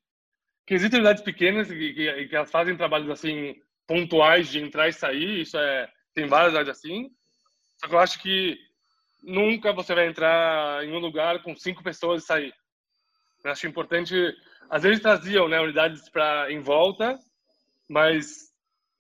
Que 0.66 0.74
existem 0.74 1.00
unidades 1.00 1.22
pequenas 1.22 1.68
que, 1.68 1.94
que, 1.94 2.28
que 2.30 2.36
elas 2.36 2.50
fazem 2.50 2.76
trabalhos 2.76 3.12
assim 3.12 3.56
pontuais 3.86 4.50
de 4.50 4.60
entrar 4.60 4.90
e 4.90 4.94
sair. 4.94 5.42
Isso 5.42 5.56
é 5.56 5.88
tem 6.16 6.26
várias 6.26 6.54
unidades 6.54 6.80
assim. 6.80 7.12
Só 7.78 7.88
que 7.88 7.94
eu 7.94 8.00
acho 8.00 8.20
que 8.20 8.58
nunca 9.22 9.74
você 9.74 9.94
vai 9.94 10.08
entrar 10.08 10.84
em 10.86 10.92
um 10.92 11.00
lugar 11.00 11.42
com 11.42 11.56
cinco 11.56 11.84
pessoas 11.84 12.24
e 12.24 12.26
sair. 12.26 12.54
Eu 13.44 13.52
acho 13.52 13.68
importante. 13.68 14.16
Às 14.70 14.84
vezes 14.84 15.02
traziam 15.02 15.48
né, 15.48 15.60
unidades 15.60 16.10
para 16.10 16.52
em 16.52 16.60
volta, 16.60 17.18
mas 17.88 18.50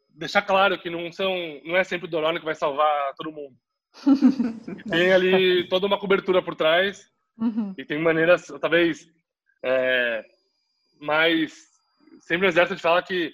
deixar 0.10 0.42
claro 0.42 0.78
que 0.80 0.90
não 0.90 1.12
são, 1.12 1.34
não 1.64 1.78
é 1.78 1.84
sempre 1.84 2.08
o 2.08 2.10
Dorone 2.10 2.40
que 2.40 2.46
vai 2.46 2.56
salvar 2.56 3.14
todo 3.16 3.32
mundo. 3.32 3.56
tem 4.90 5.12
ali 5.12 5.68
toda 5.68 5.88
uma 5.88 6.00
cobertura 6.00 6.42
por 6.42 6.56
trás 6.56 7.10
uhum. 7.38 7.74
e 7.78 7.84
tem 7.84 8.00
maneiras, 8.00 8.46
talvez, 8.62 9.08
é, 9.64 10.24
mais 11.00 11.70
sempre 12.22 12.48
o 12.48 12.50
exército 12.50 12.80
fala 12.80 13.02
que 13.02 13.34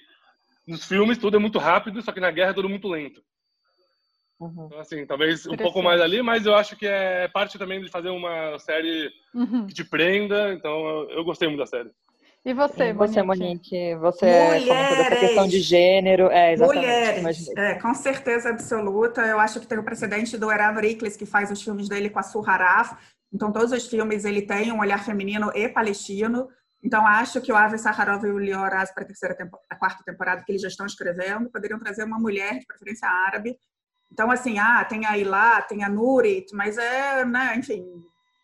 nos 0.66 0.86
filmes 0.86 1.18
tudo 1.18 1.36
é 1.36 1.40
muito 1.40 1.58
rápido, 1.58 2.00
só 2.02 2.12
que 2.12 2.20
na 2.20 2.30
guerra 2.30 2.50
é 2.50 2.54
tudo 2.54 2.68
muito 2.68 2.88
lento. 2.88 3.22
Uhum. 4.38 4.66
Então, 4.66 4.80
assim, 4.80 5.06
talvez 5.06 5.46
um 5.46 5.56
pouco 5.56 5.82
mais 5.82 6.00
ali, 6.00 6.22
mas 6.22 6.44
eu 6.44 6.54
acho 6.54 6.76
que 6.76 6.86
é 6.86 7.26
parte 7.28 7.58
também 7.58 7.80
de 7.80 7.90
fazer 7.90 8.10
uma 8.10 8.58
série 8.58 9.10
uhum. 9.34 9.66
que 9.66 9.74
te 9.74 9.84
prenda. 9.84 10.52
Então, 10.52 11.08
eu, 11.10 11.24
gostei 11.24 11.48
muito 11.48 11.60
da 11.60 11.66
série. 11.66 11.90
E 12.44 12.52
você, 12.52 12.92
Monique? 12.92 12.96
Você, 12.96 13.22
Monique, 13.22 13.94
você 13.96 14.26
Mulheres. 14.26 14.68
comentou 14.68 14.96
dessa 14.96 15.16
questão 15.16 15.48
de 15.48 15.60
gênero. 15.60 16.30
É, 16.30 16.52
exatamente. 16.52 16.86
Mulheres, 16.86 17.48
é, 17.56 17.74
com 17.74 17.94
certeza 17.94 18.50
absoluta. 18.50 19.22
Eu 19.22 19.40
acho 19.40 19.58
que 19.58 19.66
tem 19.66 19.78
o 19.78 19.84
precedente 19.84 20.36
do 20.36 20.50
Erav 20.50 20.78
Riklis, 20.78 21.16
que 21.16 21.26
faz 21.26 21.50
os 21.50 21.62
filmes 21.62 21.88
dele 21.88 22.10
com 22.10 22.18
a 22.18 22.22
Surharaf. 22.22 22.94
Então, 23.32 23.50
todos 23.50 23.72
os 23.72 23.86
filmes 23.86 24.24
ele 24.24 24.42
tem 24.42 24.70
um 24.70 24.78
olhar 24.78 25.02
feminino 25.02 25.50
e 25.54 25.68
palestino. 25.68 26.48
Então, 26.84 27.04
acho 27.04 27.40
que 27.40 27.50
o 27.50 27.56
Avi 27.56 27.78
Sakharov 27.78 28.24
e 28.24 28.30
o 28.30 28.38
Lior 28.38 28.72
Az, 28.72 28.94
para 28.94 29.02
a 29.02 29.06
terceira 29.06 29.34
temporada, 29.34 29.66
a 29.68 29.74
quarta 29.74 30.04
temporada 30.04 30.44
que 30.44 30.52
eles 30.52 30.62
já 30.62 30.68
estão 30.68 30.86
escrevendo, 30.86 31.50
poderiam 31.50 31.80
trazer 31.80 32.04
uma 32.04 32.18
mulher, 32.18 32.60
de 32.60 32.66
preferência 32.66 33.08
árabe, 33.08 33.56
então, 34.12 34.30
assim, 34.30 34.58
ah, 34.58 34.84
tem 34.84 35.04
a 35.04 35.18
Ilá, 35.18 35.62
tem 35.62 35.82
a 35.84 35.88
Nurit, 35.88 36.54
mas 36.54 36.78
é, 36.78 37.24
né, 37.24 37.56
enfim, 37.56 37.84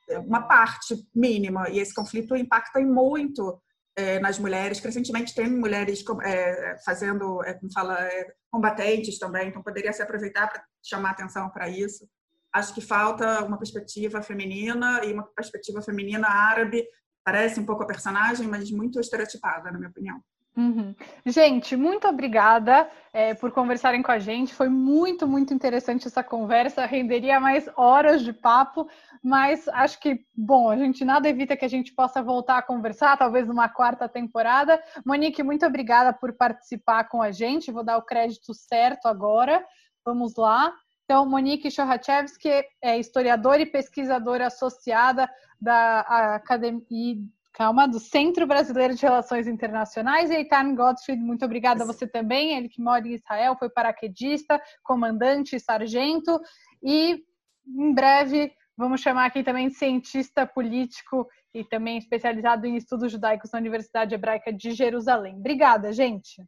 é 0.09 0.18
uma 0.18 0.42
parte 0.42 0.94
mínima. 1.14 1.68
E 1.70 1.79
esse 1.79 1.94
conflito 1.94 2.37
impacta 2.37 2.81
muito 2.81 3.61
é, 3.96 4.18
nas 4.18 4.38
mulheres. 4.38 4.81
Crescentemente 4.81 5.35
tem 5.35 5.48
mulheres 5.48 6.05
é, 6.25 6.77
fazendo, 6.85 7.42
é, 7.44 7.55
como 7.55 7.72
fala, 7.72 7.98
é, 8.01 8.33
combatentes 8.51 9.18
também, 9.18 9.48
então 9.48 9.62
poderia 9.62 9.92
se 9.92 10.03
aproveitar 10.03 10.48
para 10.48 10.62
chamar 10.83 11.11
atenção 11.11 11.48
para 11.51 11.68
isso. 11.68 12.07
Acho 12.53 12.75
que 12.75 12.83
falta 12.83 13.42
uma 13.44 13.57
perspectiva 13.57 14.20
feminina 14.20 15.03
e 15.05 15.12
uma 15.12 15.22
perspectiva 15.22 15.81
feminina 15.81 16.29
árabe. 16.29 16.87
Parece 17.25 17.59
um 17.59 17.64
pouco 17.64 17.83
a 17.83 17.87
personagem, 17.87 18.46
mas 18.46 18.70
muito 18.70 19.01
estereotipada, 19.01 19.70
na 19.70 19.79
minha 19.79 19.88
opinião. 19.88 20.22
Uhum. 20.55 20.95
Gente, 21.25 21.75
muito 21.77 22.07
obrigada 22.07 22.87
é, 23.11 23.33
por 23.33 23.51
conversarem 23.53 24.03
com 24.03 24.12
a 24.12 24.19
gente. 24.19 24.53
Foi 24.53 24.69
muito, 24.69 25.27
muito 25.27 25.55
interessante 25.55 26.07
essa 26.07 26.23
conversa. 26.23 26.85
Renderia 26.85 27.41
mais 27.41 27.69
horas 27.75 28.23
de 28.23 28.35
papo, 28.35 28.87
mas 29.23 29.67
acho 29.69 29.99
que, 29.99 30.27
bom, 30.37 30.69
a 30.69 30.77
gente 30.77 31.07
nada 31.07 31.27
evita 31.27 31.57
que 31.57 31.65
a 31.65 31.69
gente 31.69 31.95
possa 31.95 32.23
voltar 32.23 32.59
a 32.59 32.62
conversar, 32.62 33.17
talvez 33.17 33.49
numa 33.49 33.69
quarta 33.69 34.07
temporada. 34.09 34.83
Monique, 35.07 35.43
muito 35.43 35.65
obrigada 35.65 36.12
por 36.12 36.35
participar 36.35 37.05
com 37.05 37.23
a 37.23 37.31
gente. 37.31 37.73
Vou 37.73 37.83
dar 37.83 37.97
o 37.97 38.03
crédito 38.03 38.53
certo 38.53 39.07
agora. 39.07 39.65
Vamos 40.05 40.37
lá. 40.37 40.75
Então, 41.05 41.25
Monique 41.27 41.71
Chorachevski 41.71 42.62
é 42.83 42.99
historiadora 42.99 43.62
e 43.62 43.67
pesquisadora 43.67 44.49
associada 44.49 45.31
da 45.59 46.01
Academia 46.35 47.17
calma, 47.53 47.87
do 47.87 48.01
Centro 48.01 48.47
Brasileiro 48.47 48.95
de 48.95 49.03
Relações 49.03 49.47
Internacionais. 49.47 50.31
E 50.31 50.35
Eitan 50.35 50.75
Gottfried, 50.75 51.21
muito 51.23 51.45
obrigada 51.45 51.85
a 51.85 51.87
você 51.87 52.07
também. 52.07 52.57
Ele 52.57 52.69
que 52.69 52.83
mora 52.83 53.07
em 53.07 53.15
Israel, 53.15 53.57
foi 53.59 53.69
paraquedista, 53.69 54.61
comandante, 54.83 55.59
sargento. 55.61 56.41
E 56.83 57.23
em 57.67 57.95
breve 57.95 58.53
vamos 58.77 59.01
chamar 59.01 59.27
aqui 59.27 59.43
também 59.43 59.71
cientista 59.71 60.47
político 60.47 61.29
e 61.55 61.62
também 61.62 61.99
especializado 61.99 62.67
em 62.67 62.77
estudos 62.77 63.12
judaicos 63.12 63.53
na 63.53 63.59
Universidade 63.59 64.15
Hebraica 64.15 64.53
de 64.53 64.73
Jerusalém. 64.73 65.37
Obrigada, 65.37 65.93
gente. 65.93 66.43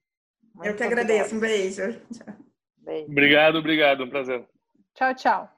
Eu 0.62 0.74
que 0.74 0.82
agradeço. 0.82 1.36
Um 1.36 1.40
beijo. 1.40 2.00
beijo. 2.78 3.10
Obrigado, 3.10 3.56
obrigado. 3.56 4.04
Um 4.04 4.10
prazer. 4.10 4.44
Tchau, 4.94 5.14
tchau. 5.14 5.50